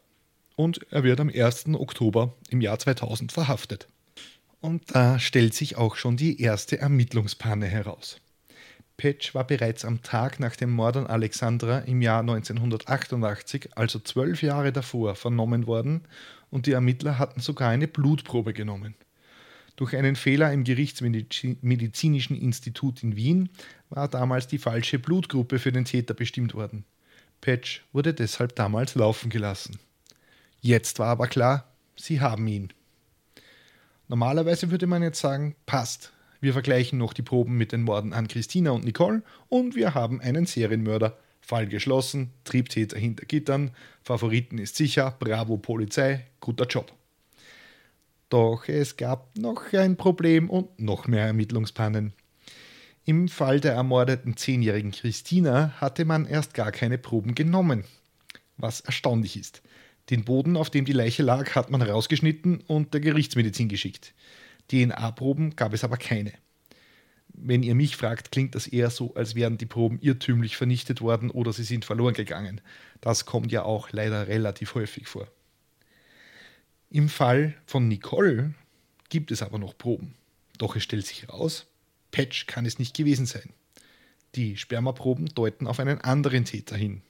Und 0.54 0.80
er 0.90 1.04
wird 1.04 1.20
am 1.20 1.28
1. 1.28 1.66
Oktober 1.74 2.32
im 2.48 2.62
Jahr 2.62 2.78
2000 2.78 3.30
verhaftet. 3.30 3.88
Und 4.62 4.94
da 4.94 5.18
stellt 5.18 5.52
sich 5.52 5.76
auch 5.76 5.96
schon 5.96 6.16
die 6.16 6.40
erste 6.40 6.78
Ermittlungspanne 6.78 7.66
heraus. 7.66 8.22
Petsch 8.96 9.34
war 9.34 9.46
bereits 9.46 9.84
am 9.84 10.02
Tag 10.02 10.40
nach 10.40 10.56
dem 10.56 10.70
Mord 10.70 10.96
an 10.96 11.06
Alexandra 11.06 11.80
im 11.80 12.00
Jahr 12.00 12.20
1988, 12.20 13.76
also 13.76 13.98
zwölf 13.98 14.42
Jahre 14.42 14.72
davor, 14.72 15.14
vernommen 15.14 15.66
worden 15.66 16.02
und 16.50 16.66
die 16.66 16.72
Ermittler 16.72 17.18
hatten 17.18 17.40
sogar 17.40 17.68
eine 17.68 17.88
Blutprobe 17.88 18.54
genommen. 18.54 18.94
Durch 19.76 19.94
einen 19.94 20.16
Fehler 20.16 20.50
im 20.52 20.64
Gerichtsmedizinischen 20.64 22.40
Institut 22.40 23.02
in 23.02 23.16
Wien 23.16 23.50
war 23.90 24.08
damals 24.08 24.46
die 24.46 24.58
falsche 24.58 24.98
Blutgruppe 24.98 25.58
für 25.58 25.72
den 25.72 25.84
Täter 25.84 26.14
bestimmt 26.14 26.54
worden. 26.54 26.86
Patch 27.42 27.84
wurde 27.92 28.14
deshalb 28.14 28.56
damals 28.56 28.94
laufen 28.94 29.28
gelassen. 29.28 29.78
Jetzt 30.62 30.98
war 30.98 31.08
aber 31.08 31.26
klar, 31.26 31.70
sie 31.94 32.22
haben 32.22 32.46
ihn. 32.46 32.72
Normalerweise 34.08 34.70
würde 34.70 34.86
man 34.86 35.02
jetzt 35.02 35.20
sagen, 35.20 35.54
passt. 35.66 36.12
Wir 36.40 36.52
vergleichen 36.52 36.98
noch 36.98 37.12
die 37.12 37.22
Proben 37.22 37.56
mit 37.56 37.72
den 37.72 37.82
Morden 37.82 38.12
an 38.12 38.28
Christina 38.28 38.70
und 38.70 38.84
Nicole 38.84 39.22
und 39.48 39.74
wir 39.74 39.94
haben 39.94 40.20
einen 40.20 40.46
Serienmörder. 40.46 41.16
Fall 41.40 41.68
geschlossen, 41.68 42.32
Triebtäter 42.42 42.98
hinter 42.98 43.24
Gittern, 43.24 43.70
Favoriten 44.02 44.58
ist 44.58 44.74
sicher, 44.74 45.14
bravo 45.18 45.56
Polizei, 45.56 46.26
guter 46.40 46.66
Job. 46.66 46.92
Doch 48.28 48.68
es 48.68 48.96
gab 48.96 49.38
noch 49.38 49.72
ein 49.72 49.96
Problem 49.96 50.50
und 50.50 50.80
noch 50.80 51.06
mehr 51.06 51.26
Ermittlungspannen. 51.26 52.12
Im 53.04 53.28
Fall 53.28 53.60
der 53.60 53.74
ermordeten 53.74 54.36
zehnjährigen 54.36 54.90
Christina 54.90 55.72
hatte 55.80 56.04
man 56.04 56.26
erst 56.26 56.54
gar 56.54 56.72
keine 56.72 56.98
Proben 56.98 57.36
genommen. 57.36 57.84
Was 58.56 58.80
erstaunlich 58.80 59.36
ist. 59.36 59.62
Den 60.10 60.24
Boden, 60.24 60.56
auf 60.56 60.70
dem 60.70 60.84
die 60.84 60.92
Leiche 60.92 61.22
lag, 61.22 61.54
hat 61.54 61.70
man 61.70 61.82
rausgeschnitten 61.82 62.62
und 62.66 62.94
der 62.94 63.00
Gerichtsmedizin 63.00 63.68
geschickt. 63.68 64.12
DNA-Proben 64.70 65.56
gab 65.56 65.72
es 65.72 65.84
aber 65.84 65.96
keine. 65.96 66.32
Wenn 67.28 67.62
ihr 67.62 67.74
mich 67.74 67.96
fragt, 67.96 68.32
klingt 68.32 68.54
das 68.54 68.66
eher 68.66 68.90
so, 68.90 69.14
als 69.14 69.34
wären 69.34 69.58
die 69.58 69.66
Proben 69.66 69.98
irrtümlich 70.00 70.56
vernichtet 70.56 71.00
worden 71.00 71.30
oder 71.30 71.52
sie 71.52 71.64
sind 71.64 71.84
verloren 71.84 72.14
gegangen. 72.14 72.60
Das 73.00 73.26
kommt 73.26 73.52
ja 73.52 73.62
auch 73.62 73.90
leider 73.92 74.26
relativ 74.26 74.74
häufig 74.74 75.06
vor. 75.06 75.28
Im 76.90 77.08
Fall 77.08 77.54
von 77.66 77.88
Nicole 77.88 78.54
gibt 79.10 79.30
es 79.30 79.42
aber 79.42 79.58
noch 79.58 79.76
Proben. 79.76 80.14
Doch 80.58 80.76
es 80.76 80.82
stellt 80.82 81.06
sich 81.06 81.22
heraus, 81.22 81.66
Patch 82.10 82.46
kann 82.46 82.64
es 82.64 82.78
nicht 82.78 82.96
gewesen 82.96 83.26
sein. 83.26 83.50
Die 84.34 84.56
Spermaproben 84.56 85.26
deuten 85.26 85.66
auf 85.66 85.80
einen 85.80 86.00
anderen 86.00 86.44
Täter 86.44 86.76
hin. 86.76 87.02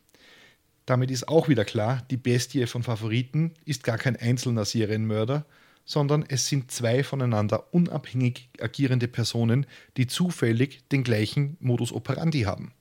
Damit 0.87 1.11
ist 1.11 1.29
auch 1.29 1.49
wieder 1.49 1.65
klar, 1.65 2.05
die 2.11 2.17
Bestie 2.17 2.67
von 2.67 2.83
Favoriten 2.83 3.53
ist 3.65 3.85
gar 3.85 3.99
kein 3.99 4.17
einzelner 4.17 4.65
Serienmörder, 4.65 5.45
sondern 5.87 6.25
es 6.29 6.49
sind 6.49 6.71
zwei 6.71 7.03
voneinander 7.03 7.73
unabhängig 7.73 8.51
agierende 8.61 9.09
Personen, 9.09 9.65
die 9.97 10.07
zufällig 10.07 10.87
den 10.89 11.05
gleichen 11.05 11.57
Modus 11.61 11.93
operandi 11.93 12.43
haben. 12.43 12.73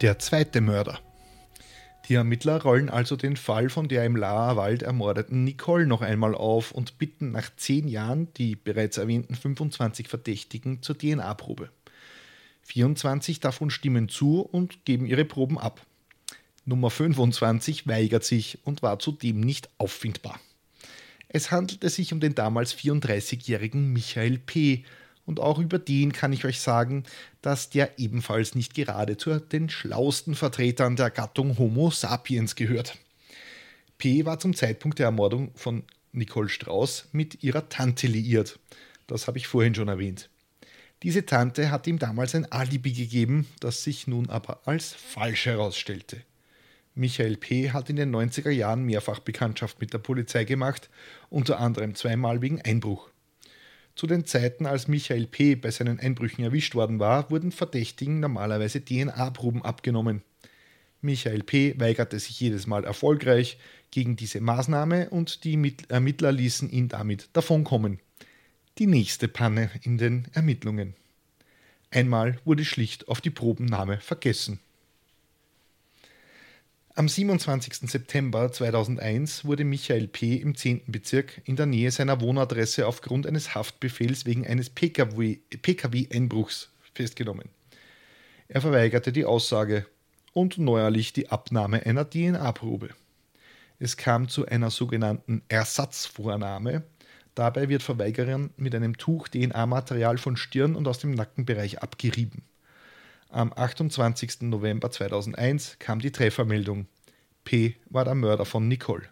Der 0.00 0.18
zweite 0.18 0.60
Mörder. 0.60 1.00
Die 2.08 2.14
Ermittler 2.14 2.62
rollen 2.62 2.88
also 2.88 3.16
den 3.16 3.36
Fall 3.36 3.68
von 3.68 3.88
der 3.88 4.04
im 4.04 4.14
Laher 4.14 4.56
Wald 4.56 4.82
ermordeten 4.82 5.42
Nicole 5.42 5.86
noch 5.86 6.02
einmal 6.02 6.36
auf 6.36 6.70
und 6.70 6.98
bitten 6.98 7.32
nach 7.32 7.50
zehn 7.56 7.88
Jahren 7.88 8.32
die 8.34 8.54
bereits 8.54 8.96
erwähnten 8.96 9.34
25 9.34 10.06
Verdächtigen 10.06 10.82
zur 10.82 10.96
DNA-Probe. 10.96 11.70
24 12.62 13.40
davon 13.40 13.70
stimmen 13.70 14.08
zu 14.08 14.40
und 14.40 14.84
geben 14.84 15.06
ihre 15.06 15.24
Proben 15.24 15.58
ab. 15.58 15.84
Nummer 16.66 16.90
25 16.90 17.86
weigert 17.86 18.24
sich 18.24 18.58
und 18.64 18.82
war 18.82 18.98
zudem 18.98 19.40
nicht 19.40 19.70
auffindbar. 19.78 20.40
Es 21.28 21.50
handelte 21.50 21.88
sich 21.88 22.12
um 22.12 22.20
den 22.20 22.34
damals 22.34 22.74
34-jährigen 22.74 23.92
Michael 23.92 24.38
P., 24.38 24.84
und 25.24 25.40
auch 25.40 25.58
über 25.58 25.80
den 25.80 26.12
kann 26.12 26.32
ich 26.32 26.44
euch 26.44 26.60
sagen, 26.60 27.02
dass 27.42 27.68
der 27.68 27.98
ebenfalls 27.98 28.54
nicht 28.54 28.74
gerade 28.74 29.16
zu 29.16 29.40
den 29.40 29.68
schlausten 29.68 30.36
Vertretern 30.36 30.94
der 30.94 31.10
Gattung 31.10 31.58
Homo 31.58 31.90
sapiens 31.90 32.54
gehört. 32.54 32.96
P 33.98 34.24
war 34.24 34.38
zum 34.38 34.54
Zeitpunkt 34.54 35.00
der 35.00 35.06
Ermordung 35.06 35.50
von 35.56 35.82
Nicole 36.12 36.48
Strauß 36.48 37.08
mit 37.10 37.42
ihrer 37.42 37.68
Tante 37.68 38.06
liiert. 38.06 38.60
Das 39.08 39.26
habe 39.26 39.38
ich 39.38 39.48
vorhin 39.48 39.74
schon 39.74 39.88
erwähnt. 39.88 40.30
Diese 41.02 41.26
Tante 41.26 41.72
hat 41.72 41.88
ihm 41.88 41.98
damals 41.98 42.36
ein 42.36 42.50
Alibi 42.50 42.92
gegeben, 42.92 43.48
das 43.58 43.82
sich 43.82 44.06
nun 44.06 44.30
aber 44.30 44.60
als 44.64 44.92
falsch 44.94 45.46
herausstellte. 45.46 46.22
Michael 46.98 47.36
P. 47.36 47.72
hat 47.72 47.90
in 47.90 47.96
den 47.96 48.14
90er 48.14 48.50
Jahren 48.50 48.84
mehrfach 48.84 49.18
Bekanntschaft 49.18 49.82
mit 49.82 49.92
der 49.92 49.98
Polizei 49.98 50.44
gemacht, 50.44 50.88
unter 51.28 51.60
anderem 51.60 51.94
zweimal 51.94 52.40
wegen 52.40 52.62
Einbruch. 52.62 53.10
Zu 53.94 54.06
den 54.06 54.24
Zeiten, 54.24 54.64
als 54.64 54.88
Michael 54.88 55.26
P. 55.26 55.56
bei 55.56 55.70
seinen 55.70 56.00
Einbrüchen 56.00 56.42
erwischt 56.42 56.74
worden 56.74 56.98
war, 56.98 57.30
wurden 57.30 57.52
Verdächtigen 57.52 58.20
normalerweise 58.20 58.82
DNA-Proben 58.82 59.62
abgenommen. 59.62 60.22
Michael 61.02 61.42
P. 61.42 61.78
weigerte 61.78 62.18
sich 62.18 62.40
jedes 62.40 62.66
Mal 62.66 62.84
erfolgreich 62.84 63.58
gegen 63.90 64.16
diese 64.16 64.40
Maßnahme 64.40 65.10
und 65.10 65.44
die 65.44 65.76
Ermittler 65.88 66.32
ließen 66.32 66.70
ihn 66.70 66.88
damit 66.88 67.28
davonkommen. 67.34 68.00
Die 68.78 68.86
nächste 68.86 69.28
Panne 69.28 69.70
in 69.82 69.98
den 69.98 70.28
Ermittlungen. 70.32 70.94
Einmal 71.90 72.38
wurde 72.46 72.64
schlicht 72.64 73.08
auf 73.08 73.20
die 73.20 73.30
Probennahme 73.30 74.00
vergessen. 74.00 74.60
Am 76.98 77.10
27. 77.10 77.90
September 77.90 78.50
2001 78.50 79.44
wurde 79.44 79.64
Michael 79.64 80.08
P. 80.08 80.36
im 80.36 80.54
10. 80.54 80.84
Bezirk 80.86 81.42
in 81.44 81.54
der 81.54 81.66
Nähe 81.66 81.90
seiner 81.90 82.22
Wohnadresse 82.22 82.86
aufgrund 82.86 83.26
eines 83.26 83.54
Haftbefehls 83.54 84.24
wegen 84.24 84.46
eines 84.46 84.70
Pkw-Einbruchs 84.70 86.70
festgenommen. 86.94 87.50
Er 88.48 88.62
verweigerte 88.62 89.12
die 89.12 89.26
Aussage 89.26 89.84
und 90.32 90.56
neuerlich 90.56 91.12
die 91.12 91.28
Abnahme 91.28 91.84
einer 91.84 92.08
DNA-Probe. 92.08 92.88
Es 93.78 93.98
kam 93.98 94.30
zu 94.30 94.46
einer 94.46 94.70
sogenannten 94.70 95.42
Ersatzvornahme. 95.48 96.82
Dabei 97.34 97.68
wird 97.68 97.82
Verweigerern 97.82 98.48
mit 98.56 98.74
einem 98.74 98.96
Tuch 98.96 99.28
DNA-Material 99.28 100.16
von 100.16 100.38
Stirn 100.38 100.74
und 100.74 100.88
aus 100.88 101.00
dem 101.00 101.10
Nackenbereich 101.10 101.82
abgerieben. 101.82 102.40
Am 103.30 103.52
28. 103.52 104.42
November 104.42 104.90
2001 104.90 105.78
kam 105.78 105.98
die 105.98 106.12
Treffermeldung. 106.12 106.86
P. 107.44 107.74
war 107.90 108.04
der 108.04 108.14
Mörder 108.14 108.44
von 108.44 108.68
Nicole. 108.68 109.08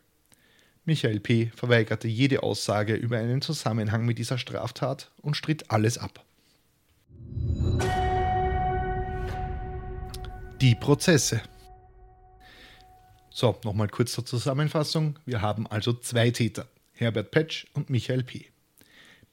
Michael 0.85 1.21
P. 1.21 1.51
verweigerte 1.55 2.09
jede 2.09 2.43
Aussage 2.43 2.95
über 2.95 3.19
einen 3.19 3.43
Zusammenhang 3.43 4.05
mit 4.05 4.19
dieser 4.19 4.39
Straftat 4.39 5.11
und 5.21 5.37
stritt 5.37 5.71
alles 5.71 5.99
ab. 5.99 6.25
Die 10.61 10.75
Prozesse. 10.75 11.43
So, 13.31 13.59
nochmal 13.65 13.89
kurz 13.89 14.13
zur 14.13 14.25
Zusammenfassung. 14.25 15.19
Wir 15.27 15.43
haben 15.43 15.67
also 15.67 15.93
zwei 15.93 16.31
Täter, 16.31 16.69
Herbert 16.93 17.33
Petsch 17.33 17.67
und 17.75 17.91
Michael 17.91 18.23
P. 18.23 18.47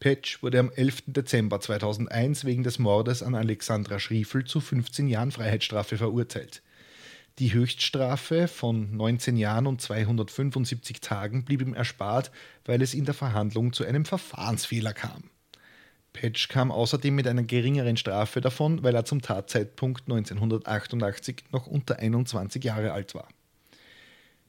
Petsch 0.02 0.42
wurde 0.42 0.58
am 0.58 0.72
11. 0.72 1.04
Dezember 1.06 1.62
2001 1.62 2.44
wegen 2.44 2.64
des 2.64 2.80
Mordes 2.80 3.22
an 3.22 3.36
Alexandra 3.36 4.00
Schriefel 4.00 4.44
zu 4.46 4.60
15 4.60 5.08
Jahren 5.08 5.32
Freiheitsstrafe 5.32 5.96
verurteilt. 5.96 6.64
Die 7.38 7.54
Höchststrafe 7.54 8.48
von 8.48 8.98
19 8.98 9.38
Jahren 9.38 9.68
und 9.68 9.80
275 9.80 11.02
Tagen 11.02 11.46
blieb 11.46 11.62
ihm 11.62 11.76
erspart, 11.76 12.32
weil 12.66 12.82
es 12.82 12.96
in 12.96 13.06
der 13.06 13.14
Verhandlung 13.14 13.74
zu 13.74 13.86
einem 13.86 14.04
Verfahrensfehler 14.04 14.94
kam. 14.94 15.30
Petsch 16.14 16.50
kam 16.50 16.72
außerdem 16.72 17.14
mit 17.14 17.28
einer 17.28 17.44
geringeren 17.44 17.96
Strafe 17.96 18.42
davon, 18.42 18.82
weil 18.82 18.96
er 18.96 19.06
zum 19.06 19.22
Tatzeitpunkt 19.22 20.06
1988 20.10 21.44
noch 21.52 21.68
unter 21.68 22.00
21 22.00 22.64
Jahre 22.64 22.94
alt 22.94 23.14
war. 23.14 23.28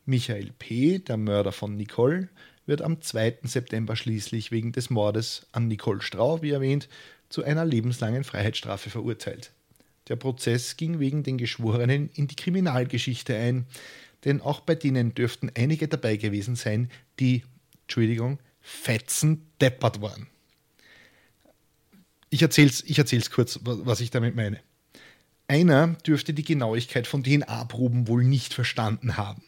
Michael 0.06 0.50
P., 0.58 0.98
der 0.98 1.18
Mörder 1.18 1.52
von 1.52 1.76
Nicole, 1.76 2.30
wird 2.66 2.82
am 2.82 3.00
2. 3.00 3.38
September 3.44 3.96
schließlich 3.96 4.50
wegen 4.50 4.72
des 4.72 4.90
Mordes 4.90 5.46
an 5.52 5.68
Nicole 5.68 6.02
Strau, 6.02 6.42
wie 6.42 6.50
erwähnt, 6.50 6.88
zu 7.28 7.44
einer 7.44 7.64
lebenslangen 7.64 8.24
Freiheitsstrafe 8.24 8.90
verurteilt. 8.90 9.52
Der 10.08 10.16
Prozess 10.16 10.76
ging 10.76 10.98
wegen 10.98 11.22
den 11.22 11.38
Geschworenen 11.38 12.10
in 12.14 12.28
die 12.28 12.36
Kriminalgeschichte 12.36 13.36
ein, 13.36 13.66
denn 14.24 14.40
auch 14.40 14.60
bei 14.60 14.74
denen 14.74 15.14
dürften 15.14 15.50
einige 15.56 15.88
dabei 15.88 16.16
gewesen 16.16 16.56
sein, 16.56 16.90
die, 17.18 17.44
Entschuldigung, 17.82 18.38
fetzen 18.60 19.46
deppert 19.60 20.00
waren. 20.00 20.26
Ich 22.30 22.42
erzähle 22.42 22.70
es 22.70 22.82
ich 22.84 22.98
erzähl's 22.98 23.30
kurz, 23.30 23.60
was 23.62 24.00
ich 24.00 24.10
damit 24.10 24.34
meine. 24.34 24.60
Einer 25.48 25.88
dürfte 26.06 26.32
die 26.32 26.44
Genauigkeit 26.44 27.06
von 27.06 27.22
DNA-Proben 27.22 28.08
wohl 28.08 28.24
nicht 28.24 28.54
verstanden 28.54 29.16
haben. 29.16 29.42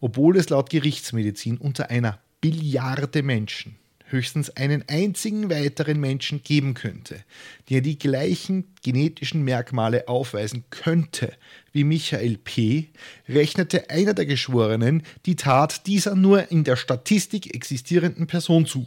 Obwohl 0.00 0.36
es 0.36 0.48
laut 0.48 0.70
Gerichtsmedizin 0.70 1.58
unter 1.58 1.90
einer 1.90 2.20
Billiarde 2.40 3.22
Menschen 3.22 3.76
höchstens 4.10 4.50
einen 4.50 4.84
einzigen 4.88 5.50
weiteren 5.50 6.00
Menschen 6.00 6.42
geben 6.42 6.74
könnte, 6.74 7.24
der 7.68 7.80
die 7.80 7.98
gleichen 7.98 8.74
genetischen 8.82 9.42
Merkmale 9.42 10.08
aufweisen 10.08 10.64
könnte 10.70 11.32
wie 11.72 11.84
Michael 11.84 12.38
P., 12.38 12.88
rechnete 13.28 13.90
einer 13.90 14.14
der 14.14 14.26
Geschworenen 14.26 15.02
die 15.26 15.36
Tat 15.36 15.86
dieser 15.86 16.14
nur 16.14 16.50
in 16.50 16.64
der 16.64 16.76
Statistik 16.76 17.54
existierenden 17.54 18.26
Person 18.26 18.66
zu. 18.66 18.86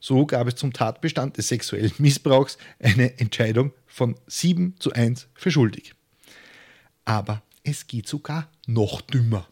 So 0.00 0.24
gab 0.24 0.48
es 0.48 0.56
zum 0.56 0.72
Tatbestand 0.72 1.36
des 1.36 1.48
sexuellen 1.48 1.92
Missbrauchs 1.98 2.56
eine 2.82 3.18
Entscheidung 3.18 3.72
von 3.86 4.16
7 4.26 4.76
zu 4.78 4.92
1 4.92 5.28
für 5.34 5.50
schuldig. 5.50 5.94
Aber 7.04 7.42
es 7.62 7.86
geht 7.86 8.08
sogar 8.08 8.50
noch 8.66 9.02
dümmer. 9.02 9.46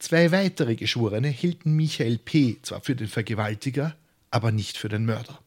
Zwei 0.00 0.32
weitere 0.32 0.76
Geschworene 0.76 1.28
hielten 1.28 1.76
Michael 1.76 2.16
P. 2.16 2.56
zwar 2.62 2.80
für 2.80 2.96
den 2.96 3.06
Vergewaltiger, 3.06 3.94
aber 4.30 4.50
nicht 4.50 4.78
für 4.78 4.88
den 4.88 5.04
Mörder. 5.04 5.38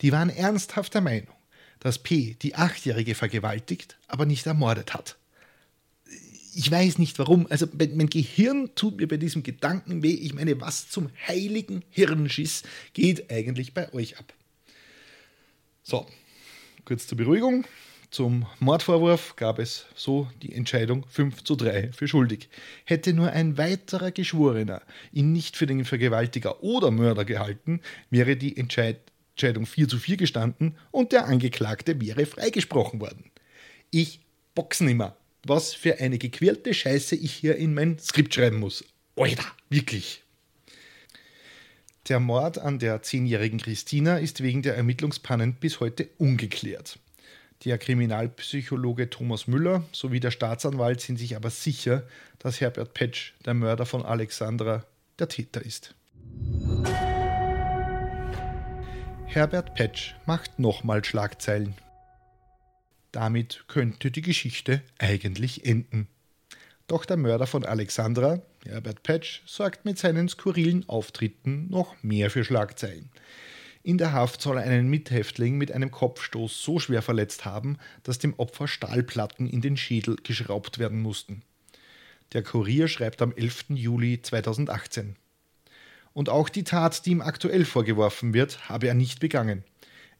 Die 0.00 0.10
waren 0.10 0.30
ernsthaft 0.30 0.94
der 0.94 1.02
Meinung, 1.02 1.34
dass 1.78 1.98
P. 1.98 2.34
die 2.40 2.54
Achtjährige 2.54 3.14
vergewaltigt, 3.14 3.98
aber 4.06 4.24
nicht 4.24 4.46
ermordet 4.46 4.94
hat. 4.94 5.18
Ich 6.54 6.70
weiß 6.70 6.96
nicht 6.96 7.18
warum, 7.18 7.46
also 7.50 7.68
mein 7.74 8.08
Gehirn 8.08 8.74
tut 8.74 8.96
mir 8.96 9.06
bei 9.06 9.18
diesem 9.18 9.42
Gedanken 9.42 10.02
weh. 10.02 10.14
Ich 10.14 10.32
meine, 10.32 10.58
was 10.62 10.88
zum 10.88 11.10
heiligen 11.26 11.84
Hirnschiss 11.90 12.62
geht 12.94 13.30
eigentlich 13.30 13.74
bei 13.74 13.92
euch 13.92 14.18
ab? 14.18 14.32
So, 15.82 16.06
kurz 16.86 17.06
zur 17.06 17.18
Beruhigung. 17.18 17.66
Zum 18.10 18.46
Mordvorwurf 18.58 19.36
gab 19.36 19.58
es 19.58 19.84
so 19.94 20.28
die 20.40 20.54
Entscheidung 20.54 21.04
5 21.10 21.44
zu 21.44 21.56
3 21.56 21.92
für 21.92 22.08
schuldig. 22.08 22.48
Hätte 22.84 23.12
nur 23.12 23.32
ein 23.32 23.58
weiterer 23.58 24.12
Geschworener 24.12 24.80
ihn 25.12 25.32
nicht 25.32 25.58
für 25.58 25.66
den 25.66 25.84
Vergewaltiger 25.84 26.62
oder 26.62 26.90
Mörder 26.90 27.26
gehalten, 27.26 27.80
wäre 28.08 28.36
die 28.36 28.56
Entscheidung 28.56 29.66
4 29.66 29.88
zu 29.88 29.98
4 29.98 30.16
gestanden 30.16 30.74
und 30.90 31.12
der 31.12 31.26
Angeklagte 31.26 32.00
wäre 32.00 32.24
freigesprochen 32.24 33.00
worden. 33.00 33.30
Ich 33.90 34.20
box 34.54 34.80
nimmer. 34.80 35.16
Was 35.44 35.74
für 35.74 36.00
eine 36.00 36.18
gequälte 36.18 36.74
Scheiße 36.74 37.14
ich 37.14 37.32
hier 37.32 37.56
in 37.56 37.74
mein 37.74 37.98
Skript 37.98 38.34
schreiben 38.34 38.58
muss. 38.58 38.84
Alter, 39.16 39.44
wirklich. 39.68 40.22
Der 42.08 42.20
Mord 42.20 42.58
an 42.58 42.78
der 42.78 43.02
zehnjährigen 43.02 43.60
Christina 43.60 44.16
ist 44.16 44.42
wegen 44.42 44.62
der 44.62 44.76
Ermittlungspannen 44.76 45.54
bis 45.54 45.78
heute 45.80 46.08
ungeklärt. 46.18 46.98
Der 47.64 47.76
Kriminalpsychologe 47.76 49.10
Thomas 49.10 49.48
Müller 49.48 49.82
sowie 49.90 50.20
der 50.20 50.30
Staatsanwalt 50.30 51.00
sind 51.00 51.18
sich 51.18 51.34
aber 51.34 51.50
sicher, 51.50 52.04
dass 52.38 52.60
Herbert 52.60 52.94
Petsch, 52.94 53.32
der 53.44 53.54
Mörder 53.54 53.84
von 53.84 54.04
Alexandra, 54.04 54.84
der 55.18 55.28
Täter 55.28 55.64
ist. 55.64 55.94
Herbert 59.26 59.74
Petsch 59.74 60.14
macht 60.24 60.60
nochmal 60.60 61.04
Schlagzeilen. 61.04 61.74
Damit 63.10 63.64
könnte 63.66 64.12
die 64.12 64.22
Geschichte 64.22 64.80
eigentlich 64.98 65.66
enden. 65.66 66.06
Doch 66.86 67.04
der 67.04 67.16
Mörder 67.16 67.48
von 67.48 67.64
Alexandra, 67.64 68.40
Herbert 68.64 69.02
Petsch, 69.02 69.40
sorgt 69.46 69.84
mit 69.84 69.98
seinen 69.98 70.28
skurrilen 70.28 70.88
Auftritten 70.88 71.68
noch 71.70 72.00
mehr 72.02 72.30
für 72.30 72.44
Schlagzeilen. 72.44 73.10
In 73.88 73.96
der 73.96 74.12
Haft 74.12 74.42
soll 74.42 74.58
er 74.58 74.64
einen 74.64 74.90
Mithäftling 74.90 75.56
mit 75.56 75.72
einem 75.72 75.90
Kopfstoß 75.90 76.62
so 76.62 76.78
schwer 76.78 77.00
verletzt 77.00 77.46
haben, 77.46 77.78
dass 78.02 78.18
dem 78.18 78.34
Opfer 78.38 78.68
Stahlplatten 78.68 79.48
in 79.48 79.62
den 79.62 79.78
Schädel 79.78 80.16
geschraubt 80.22 80.78
werden 80.78 81.00
mussten. 81.00 81.40
Der 82.34 82.42
Kurier 82.42 82.88
schreibt 82.88 83.22
am 83.22 83.32
11. 83.32 83.70
Juli 83.70 84.20
2018. 84.20 85.16
Und 86.12 86.28
auch 86.28 86.50
die 86.50 86.64
Tat, 86.64 87.06
die 87.06 87.12
ihm 87.12 87.22
aktuell 87.22 87.64
vorgeworfen 87.64 88.34
wird, 88.34 88.68
habe 88.68 88.88
er 88.88 88.94
nicht 88.94 89.20
begangen. 89.20 89.64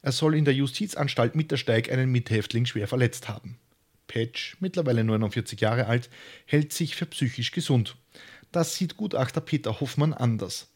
Er 0.01 0.13
soll 0.13 0.35
in 0.35 0.47
der 0.47 0.55
Justizanstalt 0.55 1.35
Mittersteig 1.35 1.93
einen 1.93 2.11
Mithäftling 2.11 2.65
schwer 2.65 2.89
verletzt 2.89 3.29
haben. 3.29 3.59
Patch, 4.07 4.57
mittlerweile 4.61 5.05
49 5.05 5.61
Jahre 5.61 5.89
alt, 5.89 6.09
hält 6.47 6.73
sich 6.73 6.97
für 6.97 7.05
psychisch 7.05 7.53
gesund. 7.53 7.97
Das 8.51 8.77
sieht 8.77 8.97
Gutachter 8.97 9.43
Peter 9.43 9.79
Hoffmann 9.79 10.15
anders. 10.15 10.69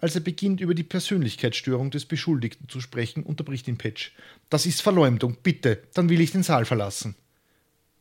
Als 0.00 0.14
er 0.14 0.22
beginnt, 0.22 0.62
über 0.62 0.74
die 0.74 0.82
Persönlichkeitsstörung 0.82 1.90
des 1.90 2.06
Beschuldigten 2.06 2.68
zu 2.68 2.80
sprechen, 2.80 3.22
unterbricht 3.22 3.68
ihn 3.68 3.76
Patch. 3.76 4.12
Das 4.48 4.64
ist 4.64 4.80
Verleumdung, 4.80 5.36
bitte, 5.42 5.82
dann 5.92 6.08
will 6.08 6.22
ich 6.22 6.32
den 6.32 6.42
Saal 6.42 6.64
verlassen. 6.64 7.16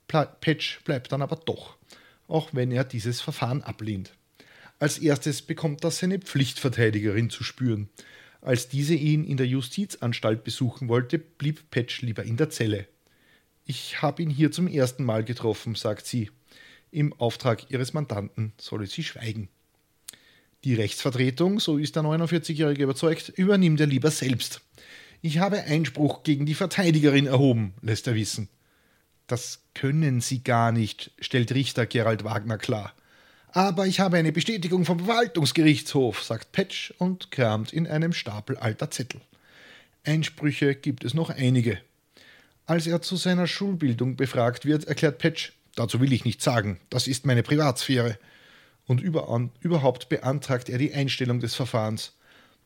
Patch 0.08 0.80
bleibt 0.86 1.12
dann 1.12 1.22
aber 1.22 1.36
doch, 1.36 1.78
auch 2.28 2.50
wenn 2.54 2.72
er 2.72 2.86
dieses 2.86 3.20
Verfahren 3.20 3.62
ablehnt. 3.64 4.14
Als 4.80 4.98
erstes 4.98 5.42
bekommt 5.42 5.84
er 5.84 5.92
seine 5.92 6.20
Pflichtverteidigerin 6.20 7.30
zu 7.30 7.44
spüren. 7.44 7.90
Als 8.42 8.70
diese 8.70 8.96
ihn 8.96 9.26
in 9.26 9.36
der 9.36 9.48
Justizanstalt 9.48 10.46
besuchen 10.46 10.88
wollte, 10.88 11.20
blieb 11.20 11.70
Patch 11.70 12.02
lieber 12.02 12.24
in 12.24 12.38
der 12.38 12.50
Zelle. 12.50 12.88
Ich 13.66 14.02
habe 14.02 14.24
ihn 14.24 14.30
hier 14.30 14.52
zum 14.54 14.68
ersten 14.68 15.04
Mal 15.04 15.26
getroffen, 15.26 15.76
sagt 15.76 16.06
sie. 16.06 16.32
Im 16.92 17.12
Auftrag 17.20 17.70
ihres 17.70 17.94
Mandanten 17.94 18.54
solle 18.58 18.88
sie 18.88 19.04
schweigen. 19.04 19.50
Die 20.66 20.74
Rechtsvertretung, 20.74 21.60
so 21.60 21.78
ist 21.78 21.96
der 21.96 22.04
49-Jährige 22.04 22.84
überzeugt, 22.84 23.30
übernimmt 23.30 23.80
er 23.80 23.88
lieber 23.88 24.12
selbst. 24.12 24.62
Ich 25.22 25.40
habe 25.40 25.64
Einspruch 25.64 26.24
gegen 26.24 26.46
die 26.46 26.54
Verteidigerin 26.54 27.28
erhoben, 27.28 27.74
lässt 27.82 28.08
er 28.08 28.16
wissen. 28.16 28.50
Das 29.28 29.62
können 29.74 30.20
Sie 30.20 30.44
gar 30.44 30.72
nicht, 30.72 31.12
stellt 31.20 31.54
Richter 31.54 31.86
Gerald 31.86 32.24
Wagner 32.26 32.58
klar. 32.58 32.94
Aber 33.52 33.88
ich 33.88 34.00
habe 34.00 34.18
eine 34.18 34.32
Bestätigung 34.32 34.86
vom 34.86 35.00
Verwaltungsgerichtshof, 35.00 36.24
sagt 36.24 36.52
Petsch 36.52 36.92
und 36.98 37.32
kramt 37.32 37.72
in 37.72 37.88
einem 37.88 38.12
Stapel 38.12 38.58
alter 38.58 38.92
Zettel. 38.92 39.22
Einsprüche 40.04 40.76
gibt 40.76 41.06
es 41.06 41.14
noch 41.14 41.30
einige. 41.30 41.80
Als 42.66 42.86
er 42.86 43.02
zu 43.02 43.16
seiner 43.16 43.48
Schulbildung 43.48 44.18
befragt 44.18 44.66
wird, 44.66 44.86
erklärt 44.86 45.20
Petsch, 45.20 45.52
dazu 45.76 46.02
will 46.02 46.14
ich 46.14 46.26
nichts 46.26 46.44
sagen, 46.44 46.80
das 46.90 47.08
ist 47.08 47.26
meine 47.26 47.44
Privatsphäre 47.44 48.18
und 48.90 49.02
überhaupt 49.02 50.10
beantragt 50.10 50.68
er 50.68 50.80
die 50.80 50.94
Einstellung 50.94 51.40
des 51.40 51.54
Verfahrens. 51.54 52.18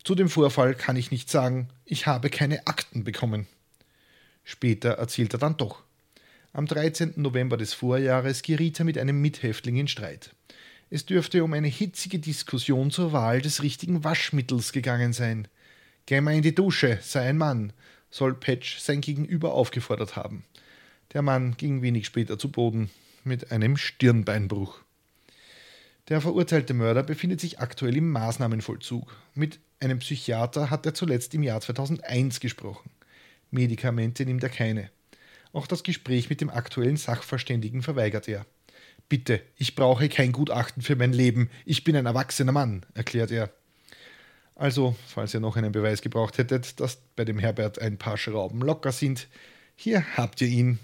Zu 0.06 0.16
dem 0.16 0.30
Vorfall 0.30 0.74
kann 0.74 0.96
ich 0.96 1.12
nicht 1.12 1.30
sagen, 1.30 1.68
ich 1.84 2.08
habe 2.08 2.30
keine 2.30 2.66
Akten 2.66 3.04
bekommen. 3.04 3.46
Später 4.46 4.92
erzählt 4.92 5.34
er 5.34 5.40
dann 5.40 5.58
doch. 5.58 5.84
Am 6.54 6.66
13. 6.66 7.16
November 7.18 7.58
des 7.58 7.74
Vorjahres 7.74 8.42
geriet 8.42 8.80
er 8.80 8.86
mit 8.86 8.98
einem 8.98 9.20
Mithäftling 9.20 9.76
in 9.76 9.90
Streit. 9.90 10.34
Es 10.90 11.06
dürfte 11.06 11.44
um 11.44 11.52
eine 11.52 11.68
hitzige 11.68 12.20
Diskussion 12.20 12.90
zur 12.90 13.12
Wahl 13.12 13.42
des 13.42 13.62
richtigen 13.62 14.06
Waschmittels 14.06 14.72
gegangen 14.72 15.12
sein. 15.12 15.50
Geh 16.06 16.22
mal 16.22 16.36
in 16.36 16.42
die 16.42 16.56
Dusche, 16.56 17.00
sei 17.02 17.28
ein 17.28 17.38
Mann, 17.38 17.74
soll 18.10 18.34
Patch 18.34 18.80
sein 18.80 19.02
Gegenüber 19.02 19.54
aufgefordert 19.54 20.16
haben. 20.16 20.46
Der 21.12 21.22
Mann 21.22 21.58
ging 21.58 21.82
wenig 21.82 22.06
später 22.06 22.40
zu 22.40 22.50
Boden 22.50 22.90
mit 23.26 23.52
einem 23.52 23.76
Stirnbeinbruch. 23.76 24.83
Der 26.10 26.20
verurteilte 26.20 26.74
Mörder 26.74 27.02
befindet 27.02 27.40
sich 27.40 27.60
aktuell 27.60 27.96
im 27.96 28.10
Maßnahmenvollzug. 28.12 29.16
Mit 29.36 29.60
einem 29.80 30.00
Psychiater 30.00 30.70
hat 30.70 30.86
er 30.86 30.94
zuletzt 30.94 31.34
im 31.34 31.44
Jahr 31.44 31.62
2001 31.62 32.42
gesprochen. 32.42 32.90
Medikamente 33.52 34.26
nimmt 34.26 34.44
er 34.44 34.50
keine. 34.50 34.90
Auch 35.54 35.66
das 35.66 35.84
Gespräch 35.84 36.30
mit 36.30 36.42
dem 36.42 36.50
aktuellen 36.50 36.98
Sachverständigen 36.98 37.84
verweigert 37.84 38.28
er. 38.28 38.46
Bitte, 39.08 39.42
ich 39.58 39.76
brauche 39.76 40.10
kein 40.10 40.32
Gutachten 40.34 40.82
für 40.82 40.96
mein 40.96 41.14
Leben. 41.14 41.50
Ich 41.66 41.84
bin 41.84 41.96
ein 41.96 42.06
erwachsener 42.06 42.52
Mann, 42.52 42.86
erklärt 42.96 43.32
er. 43.32 43.52
Also, 44.56 44.96
falls 45.08 45.34
ihr 45.34 45.40
noch 45.40 45.56
einen 45.56 45.72
Beweis 45.72 46.02
gebraucht 46.02 46.38
hättet, 46.38 46.80
dass 46.80 46.98
bei 47.16 47.24
dem 47.24 47.40
Herbert 47.40 47.80
ein 47.80 47.98
paar 47.98 48.18
Schrauben 48.18 48.62
locker 48.62 48.92
sind, 48.92 49.28
hier 49.76 50.04
habt 50.18 50.42
ihr 50.42 50.48
ihn. 50.48 50.80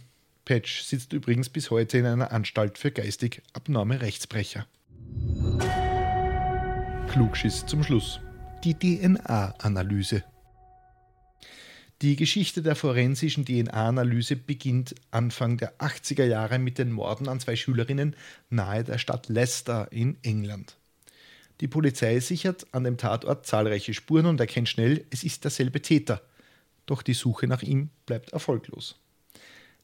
Patch 0.45 0.83
sitzt 0.83 1.11
übrigens 1.13 1.49
bis 1.49 1.71
heute 1.71 1.97
in 1.97 2.05
einer 2.05 2.31
Anstalt 2.31 2.77
für 2.77 2.91
geistig 2.91 3.41
abnorme 3.53 4.01
Rechtsbrecher. 4.01 4.65
Klugschiss 7.09 7.65
zum 7.65 7.83
Schluss. 7.83 8.19
Die 8.63 8.73
DNA-Analyse. 8.73 10.23
Die 12.01 12.15
Geschichte 12.15 12.61
der 12.61 12.75
forensischen 12.75 13.43
DNA-Analyse 13.43 14.37
beginnt 14.37 14.95
Anfang 15.11 15.57
der 15.57 15.77
80er 15.79 16.23
Jahre 16.23 16.57
mit 16.57 16.77
den 16.77 16.91
Morden 16.91 17.27
an 17.27 17.41
zwei 17.41 17.57
Schülerinnen 17.57 18.15
nahe 18.49 18.85
der 18.85 18.99
Stadt 18.99 19.27
Leicester 19.27 19.91
in 19.91 20.17
England. 20.23 20.77
Die 21.59 21.67
Polizei 21.67 22.21
sichert 22.21 22.67
an 22.71 22.85
dem 22.85 22.95
Tatort 22.95 23.45
zahlreiche 23.45 23.93
Spuren 23.93 24.27
und 24.27 24.39
erkennt 24.39 24.69
schnell, 24.69 25.03
es 25.09 25.25
ist 25.25 25.43
derselbe 25.43 25.81
Täter. 25.81 26.21
Doch 26.85 27.01
die 27.01 27.13
Suche 27.13 27.47
nach 27.47 27.63
ihm 27.63 27.89
bleibt 28.05 28.31
erfolglos. 28.31 28.95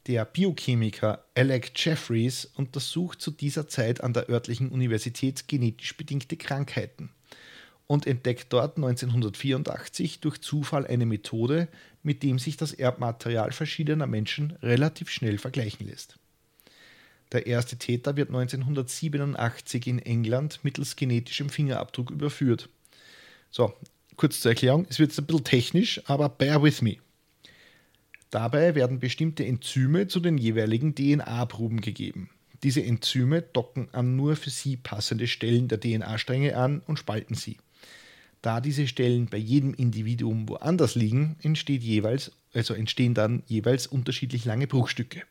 Der 0.07 0.23
Biochemiker 0.23 1.25
Alec 1.33 1.71
Jeffreys 1.75 2.45
untersucht 2.55 3.19
zu 3.21 3.31
dieser 3.31 3.67
Zeit 3.67 4.01
an 4.01 4.13
der 4.13 4.29
örtlichen 4.29 4.69
Universität 4.69 5.47
genetisch 5.47 5.97
bedingte 5.97 6.37
Krankheiten. 6.37 7.09
und 7.87 8.07
entdeckt 8.07 8.47
dort 8.49 8.77
1984 8.77 10.19
durch 10.19 10.41
Zufall 10.41 10.87
eine 10.87 11.05
Methode, 11.05 11.67
mit 12.01 12.23
dem 12.23 12.39
sich 12.39 12.57
das 12.57 12.73
Erbmaterial 12.73 13.51
verschiedener 13.51 14.07
Menschen 14.07 14.53
relativ 14.63 15.11
schnell 15.11 15.37
vergleichen 15.37 15.87
lässt. 15.87 16.17
Der 17.31 17.45
erste 17.45 17.77
Täter 17.77 18.15
wird 18.15 18.29
1987 18.29 19.85
in 19.85 19.99
England 19.99 20.61
mittels 20.63 20.95
genetischem 20.95 21.49
Fingerabdruck 21.49 22.09
überführt. 22.09 22.69
So, 23.51 23.73
kurz 24.15 24.39
zur 24.39 24.51
Erklärung, 24.51 24.87
es 24.89 24.97
wird 24.97 25.11
jetzt 25.11 25.19
ein 25.19 25.27
bisschen 25.27 25.43
technisch, 25.43 26.01
aber 26.05 26.29
bear 26.29 26.63
with 26.63 26.81
me. 26.81 26.97
Dabei 28.35 28.75
werden 28.75 28.99
bestimmte 28.99 29.45
Enzyme 29.45 30.09
zu 30.09 30.19
den 30.19 30.37
jeweiligen 30.37 30.93
DNA-Proben 30.93 31.79
gegeben. 31.79 32.29
Diese 32.63 32.83
Enzyme 32.83 33.41
docken 33.41 33.87
an 33.93 34.17
nur 34.17 34.35
für 34.35 34.49
sie 34.49 34.75
passende 34.75 35.25
Stellen 35.25 35.69
der 35.69 35.79
DNA-Stränge 35.79 36.57
an 36.57 36.81
und 36.85 36.99
spalten 36.99 37.35
sie. 37.35 37.55
Da 38.41 38.59
diese 38.59 38.89
Stellen 38.89 39.27
bei 39.27 39.37
jedem 39.37 39.73
Individuum 39.73 40.49
woanders 40.49 40.95
liegen, 40.95 41.37
entsteht 41.43 41.81
jeweils, 41.81 42.33
also 42.53 42.73
entstehen 42.73 43.13
dann 43.13 43.41
jeweils 43.47 43.87
unterschiedlich 43.87 44.43
lange 44.43 44.67
Bruchstücke. 44.67 45.21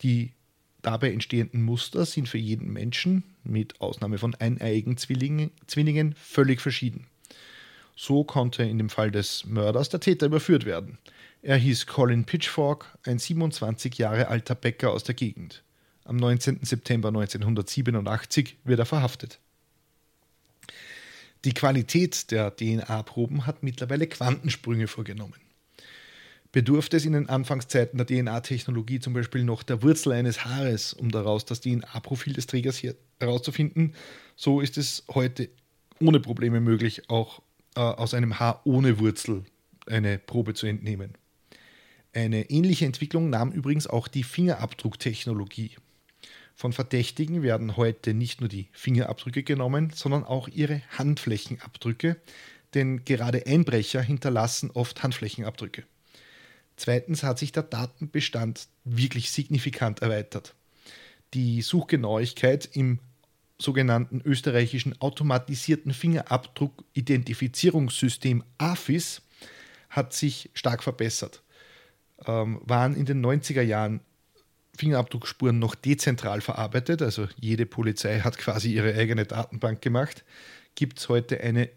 Die 0.00 0.32
dabei 0.80 1.12
entstehenden 1.12 1.62
Muster 1.62 2.06
sind 2.06 2.26
für 2.26 2.38
jeden 2.38 2.72
Menschen, 2.72 3.24
mit 3.42 3.82
Ausnahme 3.82 4.16
von 4.16 4.34
eineiigen 4.34 4.96
Zwillingen, 4.96 5.50
Zwillingen, 5.66 6.14
völlig 6.14 6.62
verschieden. 6.62 7.06
So 7.96 8.24
konnte 8.24 8.62
in 8.62 8.78
dem 8.78 8.88
Fall 8.88 9.10
des 9.10 9.44
Mörders 9.44 9.90
der 9.90 10.00
Täter 10.00 10.24
überführt 10.24 10.64
werden. 10.64 10.96
Er 11.46 11.58
hieß 11.58 11.86
Colin 11.86 12.24
Pitchfork, 12.24 12.86
ein 13.04 13.18
27 13.18 13.98
Jahre 13.98 14.28
alter 14.28 14.54
Bäcker 14.54 14.92
aus 14.92 15.04
der 15.04 15.14
Gegend. 15.14 15.62
Am 16.04 16.16
19. 16.16 16.60
September 16.62 17.08
1987 17.08 18.56
wird 18.64 18.78
er 18.78 18.86
verhaftet. 18.86 19.40
Die 21.44 21.52
Qualität 21.52 22.30
der 22.30 22.56
DNA-Proben 22.56 23.46
hat 23.46 23.62
mittlerweile 23.62 24.06
Quantensprünge 24.06 24.86
vorgenommen. 24.86 25.34
Bedurfte 26.50 26.96
es 26.96 27.04
in 27.04 27.12
den 27.12 27.28
Anfangszeiten 27.28 27.98
der 27.98 28.06
DNA-Technologie 28.06 29.00
zum 29.00 29.12
Beispiel 29.12 29.44
noch 29.44 29.62
der 29.62 29.82
Wurzel 29.82 30.12
eines 30.12 30.46
Haares, 30.46 30.94
um 30.94 31.10
daraus 31.10 31.44
das 31.44 31.60
DNA-Profil 31.60 32.32
des 32.32 32.46
Trägers 32.46 32.82
herauszufinden, 33.20 33.94
so 34.34 34.62
ist 34.62 34.78
es 34.78 35.04
heute 35.12 35.50
ohne 36.00 36.20
Probleme 36.20 36.62
möglich, 36.62 37.10
auch 37.10 37.42
äh, 37.76 37.80
aus 37.80 38.14
einem 38.14 38.38
Haar 38.40 38.62
ohne 38.64 38.98
Wurzel 38.98 39.44
eine 39.86 40.18
Probe 40.18 40.54
zu 40.54 40.66
entnehmen. 40.66 41.18
Eine 42.14 42.48
ähnliche 42.48 42.86
Entwicklung 42.86 43.28
nahm 43.28 43.50
übrigens 43.50 43.88
auch 43.88 44.06
die 44.06 44.22
Fingerabdrucktechnologie. 44.22 45.72
Von 46.54 46.72
Verdächtigen 46.72 47.42
werden 47.42 47.76
heute 47.76 48.14
nicht 48.14 48.40
nur 48.40 48.48
die 48.48 48.68
Fingerabdrücke 48.70 49.42
genommen, 49.42 49.90
sondern 49.92 50.22
auch 50.22 50.46
ihre 50.46 50.80
Handflächenabdrücke, 50.96 52.16
denn 52.74 53.04
gerade 53.04 53.44
Einbrecher 53.46 54.00
hinterlassen 54.00 54.70
oft 54.70 55.02
Handflächenabdrücke. 55.02 55.82
Zweitens 56.76 57.24
hat 57.24 57.40
sich 57.40 57.50
der 57.50 57.64
Datenbestand 57.64 58.68
wirklich 58.84 59.32
signifikant 59.32 60.00
erweitert. 60.00 60.54
Die 61.34 61.62
Suchgenauigkeit 61.62 62.68
im 62.74 63.00
sogenannten 63.58 64.20
österreichischen 64.24 65.00
automatisierten 65.00 65.92
Fingerabdruck-Identifizierungssystem 65.92 68.44
AFIS 68.58 69.22
hat 69.90 70.12
sich 70.12 70.50
stark 70.54 70.84
verbessert 70.84 71.43
ähm, 72.26 72.60
waren 72.64 72.96
in 72.96 73.06
den 73.06 73.24
90er 73.24 73.62
Jahren 73.62 74.00
Fingerabdruckspuren 74.76 75.58
noch 75.58 75.74
dezentral 75.74 76.40
verarbeitet, 76.40 77.00
also 77.00 77.28
jede 77.36 77.66
Polizei 77.66 78.20
hat 78.20 78.38
quasi 78.38 78.72
ihre 78.72 78.94
eigene 78.94 79.24
Datenbank 79.24 79.80
gemacht, 79.82 80.24
gibt 80.74 80.98
es 80.98 81.08
heute 81.08 81.40
eine, 81.40 81.68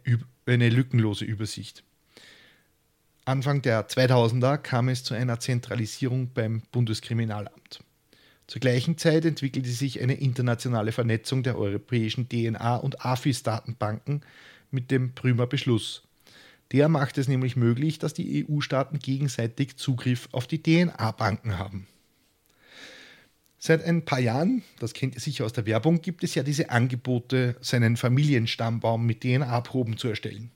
eine 0.45 0.69
lückenlose 0.69 1.25
Übersicht. 1.25 1.83
Anfang 3.25 3.61
der 3.61 3.87
2000er 3.87 4.57
kam 4.57 4.89
es 4.89 5.03
zu 5.03 5.13
einer 5.13 5.39
Zentralisierung 5.39 6.31
beim 6.33 6.63
Bundeskriminalamt. 6.71 7.83
Zur 8.47 8.61
gleichen 8.61 8.97
Zeit 8.97 9.25
entwickelte 9.25 9.69
sich 9.69 10.01
eine 10.01 10.13
internationale 10.13 10.93
Vernetzung 10.93 11.43
der 11.43 11.57
europäischen 11.57 12.29
DNA- 12.29 12.77
und 12.77 13.05
AFIS-Datenbanken 13.05 14.21
mit 14.71 14.89
dem 14.89 15.13
Prümer 15.13 15.45
Beschluss. 15.45 16.06
Der 16.71 16.89
macht 16.89 17.17
es 17.17 17.27
nämlich 17.27 17.55
möglich, 17.55 17.99
dass 17.99 18.13
die 18.13 18.45
EU-Staaten 18.45 18.99
gegenseitig 18.99 19.77
Zugriff 19.77 20.27
auf 20.31 20.47
die 20.47 20.61
DNA-Banken 20.61 21.57
haben. 21.57 21.87
Seit 23.59 23.83
ein 23.83 24.05
paar 24.05 24.19
Jahren, 24.19 24.63
das 24.79 24.93
kennt 24.93 25.15
ihr 25.15 25.21
sicher 25.21 25.45
aus 25.45 25.53
der 25.53 25.65
Werbung, 25.65 26.01
gibt 26.01 26.23
es 26.23 26.35
ja 26.35 26.43
diese 26.43 26.69
Angebote, 26.69 27.55
seinen 27.59 27.97
Familienstammbaum 27.97 29.05
mit 29.05 29.21
DNA-Proben 29.21 29.97
zu 29.97 30.09
erstellen. 30.09 30.51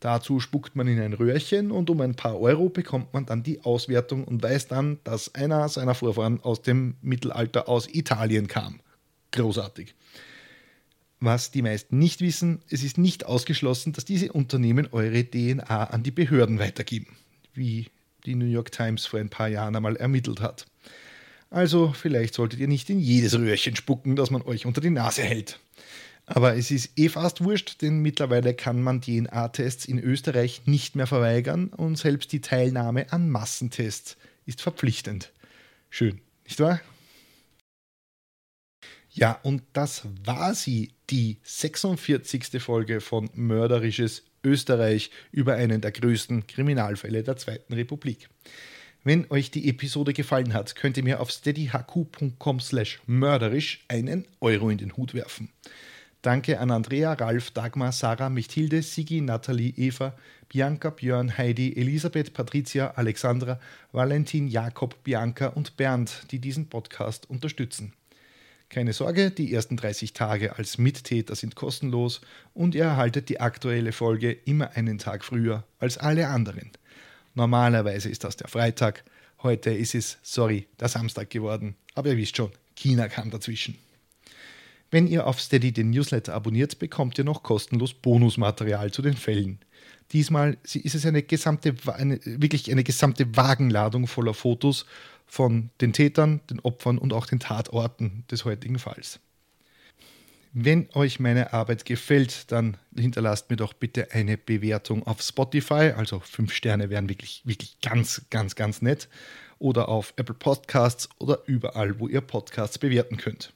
Dazu 0.00 0.38
spuckt 0.38 0.76
man 0.76 0.86
in 0.86 1.00
ein 1.00 1.12
Röhrchen 1.12 1.72
und 1.72 1.90
um 1.90 2.00
ein 2.00 2.14
paar 2.14 2.40
Euro 2.40 2.68
bekommt 2.68 3.12
man 3.12 3.26
dann 3.26 3.42
die 3.42 3.62
Auswertung 3.62 4.22
und 4.22 4.42
weiß 4.42 4.68
dann, 4.68 5.00
dass 5.02 5.34
einer 5.34 5.68
seiner 5.68 5.96
Vorfahren 5.96 6.40
aus 6.40 6.62
dem 6.62 6.94
Mittelalter 7.02 7.68
aus 7.68 7.88
Italien 7.92 8.46
kam. 8.46 8.78
Großartig. 9.32 9.94
Was 11.20 11.50
die 11.50 11.62
meisten 11.62 11.98
nicht 11.98 12.20
wissen, 12.20 12.62
es 12.70 12.84
ist 12.84 12.96
nicht 12.96 13.26
ausgeschlossen, 13.26 13.92
dass 13.92 14.04
diese 14.04 14.32
Unternehmen 14.32 14.88
eure 14.92 15.24
DNA 15.24 15.84
an 15.84 16.02
die 16.02 16.12
Behörden 16.12 16.58
weitergeben, 16.58 17.16
wie 17.54 17.88
die 18.24 18.36
New 18.36 18.46
York 18.46 18.70
Times 18.70 19.06
vor 19.06 19.18
ein 19.18 19.30
paar 19.30 19.48
Jahren 19.48 19.74
einmal 19.74 19.96
ermittelt 19.96 20.40
hat. 20.40 20.66
Also 21.50 21.92
vielleicht 21.92 22.34
solltet 22.34 22.60
ihr 22.60 22.68
nicht 22.68 22.90
in 22.90 23.00
jedes 23.00 23.36
Röhrchen 23.36 23.74
spucken, 23.74 24.16
das 24.16 24.30
man 24.30 24.42
euch 24.42 24.66
unter 24.66 24.80
die 24.80 24.90
Nase 24.90 25.22
hält. 25.22 25.58
Aber 26.26 26.56
es 26.56 26.70
ist 26.70 26.90
eh 26.96 27.08
fast 27.08 27.42
wurscht, 27.42 27.80
denn 27.80 28.00
mittlerweile 28.00 28.52
kann 28.52 28.82
man 28.82 29.00
DNA-Tests 29.00 29.86
in 29.86 29.98
Österreich 29.98 30.62
nicht 30.66 30.94
mehr 30.94 31.06
verweigern 31.06 31.68
und 31.68 31.96
selbst 31.96 32.32
die 32.32 32.42
Teilnahme 32.42 33.10
an 33.12 33.30
Massentests 33.30 34.18
ist 34.44 34.60
verpflichtend. 34.60 35.32
Schön, 35.88 36.20
nicht 36.44 36.60
wahr? 36.60 36.80
Ja, 39.10 39.40
und 39.42 39.62
das 39.72 40.02
war 40.24 40.54
sie, 40.54 40.92
die 41.10 41.38
46. 41.42 42.62
Folge 42.62 43.00
von 43.00 43.30
Mörderisches 43.34 44.24
Österreich 44.44 45.10
über 45.32 45.54
einen 45.54 45.80
der 45.80 45.92
größten 45.92 46.46
Kriminalfälle 46.46 47.22
der 47.22 47.36
Zweiten 47.36 47.72
Republik. 47.72 48.28
Wenn 49.04 49.30
euch 49.30 49.50
die 49.50 49.68
Episode 49.68 50.12
gefallen 50.12 50.54
hat, 50.54 50.74
könnt 50.74 50.96
ihr 50.96 51.04
mir 51.04 51.20
auf 51.20 51.30
steadyhq.com 51.30 52.60
slash 52.60 53.00
mörderisch 53.06 53.84
einen 53.88 54.26
Euro 54.40 54.70
in 54.70 54.78
den 54.78 54.96
Hut 54.96 55.14
werfen. 55.14 55.50
Danke 56.20 56.58
an 56.58 56.72
Andrea, 56.72 57.12
Ralf, 57.12 57.52
Dagmar, 57.52 57.92
Sarah, 57.92 58.28
Michthilde, 58.28 58.82
Sigi, 58.82 59.20
Nathalie, 59.20 59.72
Eva, 59.76 60.14
Bianca, 60.48 60.90
Björn, 60.90 61.38
Heidi, 61.38 61.76
Elisabeth, 61.76 62.34
Patricia, 62.34 62.88
Alexandra, 62.96 63.60
Valentin, 63.92 64.48
Jakob, 64.48 65.02
Bianca 65.04 65.46
und 65.48 65.76
Bernd, 65.76 66.24
die 66.32 66.40
diesen 66.40 66.68
Podcast 66.68 67.30
unterstützen. 67.30 67.92
Keine 68.70 68.92
Sorge, 68.92 69.30
die 69.30 69.52
ersten 69.54 69.78
30 69.78 70.12
Tage 70.12 70.56
als 70.56 70.76
Mittäter 70.76 71.34
sind 71.34 71.54
kostenlos 71.54 72.20
und 72.52 72.74
ihr 72.74 72.84
erhaltet 72.84 73.30
die 73.30 73.40
aktuelle 73.40 73.92
Folge 73.92 74.30
immer 74.30 74.76
einen 74.76 74.98
Tag 74.98 75.24
früher 75.24 75.64
als 75.78 75.96
alle 75.96 76.28
anderen. 76.28 76.70
Normalerweise 77.34 78.10
ist 78.10 78.24
das 78.24 78.36
der 78.36 78.48
Freitag, 78.48 79.04
heute 79.42 79.70
ist 79.70 79.94
es, 79.94 80.18
sorry, 80.22 80.66
der 80.80 80.88
Samstag 80.88 81.30
geworden, 81.30 81.76
aber 81.94 82.10
ihr 82.10 82.18
wisst 82.18 82.36
schon, 82.36 82.50
China 82.74 83.08
kam 83.08 83.30
dazwischen. 83.30 83.78
Wenn 84.90 85.06
ihr 85.06 85.26
auf 85.26 85.40
Steady 85.40 85.72
den 85.72 85.90
Newsletter 85.90 86.34
abonniert, 86.34 86.78
bekommt 86.78 87.16
ihr 87.16 87.24
noch 87.24 87.42
kostenlos 87.42 87.94
Bonusmaterial 87.94 88.90
zu 88.90 89.00
den 89.00 89.14
Fällen. 89.14 89.60
Diesmal 90.12 90.56
ist 90.62 90.94
es 90.94 91.06
eine 91.06 91.22
gesamte, 91.22 91.74
eine, 91.86 92.20
wirklich 92.24 92.70
eine 92.70 92.84
gesamte 92.84 93.36
Wagenladung 93.36 94.06
voller 94.06 94.32
Fotos 94.34 94.86
von 95.28 95.70
den 95.80 95.92
Tätern, 95.92 96.40
den 96.50 96.60
Opfern 96.60 96.98
und 96.98 97.12
auch 97.12 97.26
den 97.26 97.38
Tatorten 97.38 98.24
des 98.30 98.44
heutigen 98.44 98.78
Falls. 98.78 99.20
Wenn 100.52 100.88
euch 100.94 101.20
meine 101.20 101.52
Arbeit 101.52 101.84
gefällt, 101.84 102.50
dann 102.50 102.78
hinterlasst 102.96 103.50
mir 103.50 103.56
doch 103.56 103.74
bitte 103.74 104.12
eine 104.12 104.38
Bewertung 104.38 105.06
auf 105.06 105.20
Spotify. 105.20 105.92
Also 105.94 106.20
fünf 106.20 106.52
Sterne 106.52 106.88
wären 106.90 107.08
wirklich, 107.08 107.42
wirklich 107.44 107.80
ganz, 107.80 108.22
ganz, 108.30 108.54
ganz 108.54 108.80
nett. 108.80 109.08
Oder 109.58 109.88
auf 109.88 110.14
Apple 110.16 110.34
Podcasts 110.34 111.08
oder 111.18 111.42
überall, 111.46 112.00
wo 112.00 112.08
ihr 112.08 112.22
Podcasts 112.22 112.78
bewerten 112.78 113.18
könnt. 113.18 113.52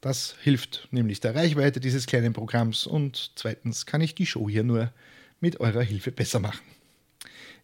Das 0.00 0.36
hilft 0.40 0.88
nämlich 0.90 1.20
der 1.20 1.34
Reichweite 1.34 1.80
dieses 1.80 2.06
kleinen 2.06 2.32
Programms 2.32 2.86
und 2.86 3.32
zweitens 3.36 3.86
kann 3.86 4.00
ich 4.00 4.14
die 4.14 4.26
Show 4.26 4.48
hier 4.48 4.64
nur 4.64 4.92
mit 5.40 5.60
eurer 5.60 5.82
Hilfe 5.82 6.12
besser 6.12 6.40
machen. 6.40 6.60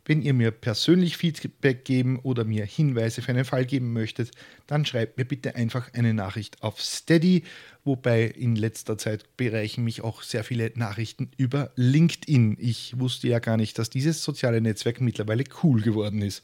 Wenn 0.08 0.22
ihr 0.22 0.32
mir 0.32 0.52
persönlich 0.52 1.18
Feedback 1.18 1.84
geben 1.84 2.18
oder 2.20 2.44
mir 2.44 2.64
Hinweise 2.64 3.20
für 3.20 3.28
einen 3.28 3.44
Fall 3.44 3.66
geben 3.66 3.92
möchtet, 3.92 4.30
dann 4.66 4.86
schreibt 4.86 5.18
mir 5.18 5.26
bitte 5.26 5.54
einfach 5.54 5.92
eine 5.92 6.14
Nachricht 6.14 6.62
auf 6.62 6.80
Steady, 6.80 7.42
wobei 7.84 8.24
in 8.24 8.56
letzter 8.56 8.96
Zeit 8.96 9.36
bereichen 9.36 9.84
mich 9.84 10.00
auch 10.00 10.22
sehr 10.22 10.44
viele 10.44 10.72
Nachrichten 10.76 11.30
über 11.36 11.72
LinkedIn. 11.76 12.56
Ich 12.58 12.98
wusste 12.98 13.28
ja 13.28 13.38
gar 13.38 13.58
nicht, 13.58 13.78
dass 13.78 13.90
dieses 13.90 14.24
soziale 14.24 14.62
Netzwerk 14.62 15.02
mittlerweile 15.02 15.44
cool 15.62 15.82
geworden 15.82 16.22
ist. 16.22 16.42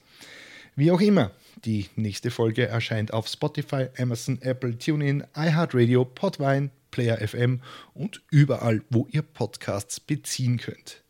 Wie 0.76 0.90
auch 0.90 1.00
immer, 1.00 1.30
die 1.64 1.86
nächste 1.96 2.30
Folge 2.30 2.66
erscheint 2.66 3.14
auf 3.14 3.28
Spotify, 3.28 3.86
Amazon, 3.96 4.42
Apple, 4.42 4.76
TuneIn, 4.76 5.24
iHeartRadio, 5.34 6.04
Podvine, 6.04 6.68
Player 6.90 7.16
FM 7.26 7.62
und 7.94 8.20
überall, 8.30 8.82
wo 8.90 9.08
ihr 9.10 9.22
Podcasts 9.22 10.00
beziehen 10.00 10.58
könnt. 10.58 11.03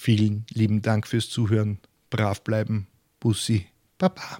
Vielen 0.00 0.46
lieben 0.54 0.80
Dank 0.80 1.08
fürs 1.08 1.28
Zuhören. 1.28 1.80
Brav 2.08 2.42
bleiben. 2.42 2.86
Bussi. 3.18 3.66
Baba. 3.98 4.38